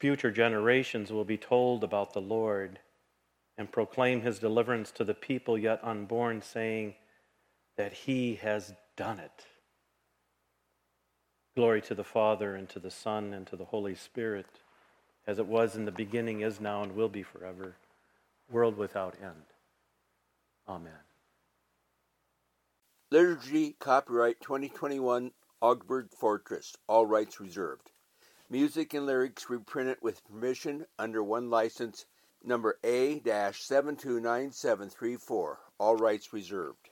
Future 0.00 0.30
generations 0.30 1.10
will 1.10 1.24
be 1.24 1.38
told 1.38 1.82
about 1.82 2.12
the 2.12 2.20
Lord 2.20 2.80
and 3.56 3.70
proclaim 3.70 4.22
his 4.22 4.38
deliverance 4.38 4.90
to 4.92 5.04
the 5.04 5.14
people 5.14 5.56
yet 5.56 5.80
unborn, 5.82 6.42
saying 6.42 6.94
that 7.76 7.92
he 7.92 8.36
has 8.36 8.72
done 8.96 9.18
it. 9.18 9.46
Glory 11.54 11.80
to 11.82 11.94
the 11.94 12.04
Father, 12.04 12.56
and 12.56 12.68
to 12.68 12.80
the 12.80 12.90
Son, 12.90 13.32
and 13.32 13.46
to 13.46 13.56
the 13.56 13.66
Holy 13.66 13.94
Spirit, 13.94 14.46
as 15.26 15.38
it 15.38 15.46
was 15.46 15.76
in 15.76 15.84
the 15.84 15.92
beginning, 15.92 16.40
is 16.40 16.60
now, 16.60 16.82
and 16.82 16.94
will 16.96 17.08
be 17.08 17.22
forever, 17.22 17.76
world 18.50 18.76
without 18.76 19.14
end. 19.22 19.44
Amen. 20.68 20.92
Liturgy 23.10 23.76
Copyright 23.78 24.40
2021 24.40 25.30
Augsburg 25.60 26.10
Fortress, 26.10 26.74
all 26.88 27.06
rights 27.06 27.38
reserved. 27.38 27.90
Music 28.50 28.92
and 28.92 29.06
lyrics 29.06 29.48
reprinted 29.48 29.98
with 30.02 30.24
permission 30.24 30.84
under 30.98 31.22
OneLicense 31.22 32.04
number 32.46 32.78
A-729734, 32.84 35.56
all 35.78 35.96
rights 35.96 36.32
reserved. 36.32 36.90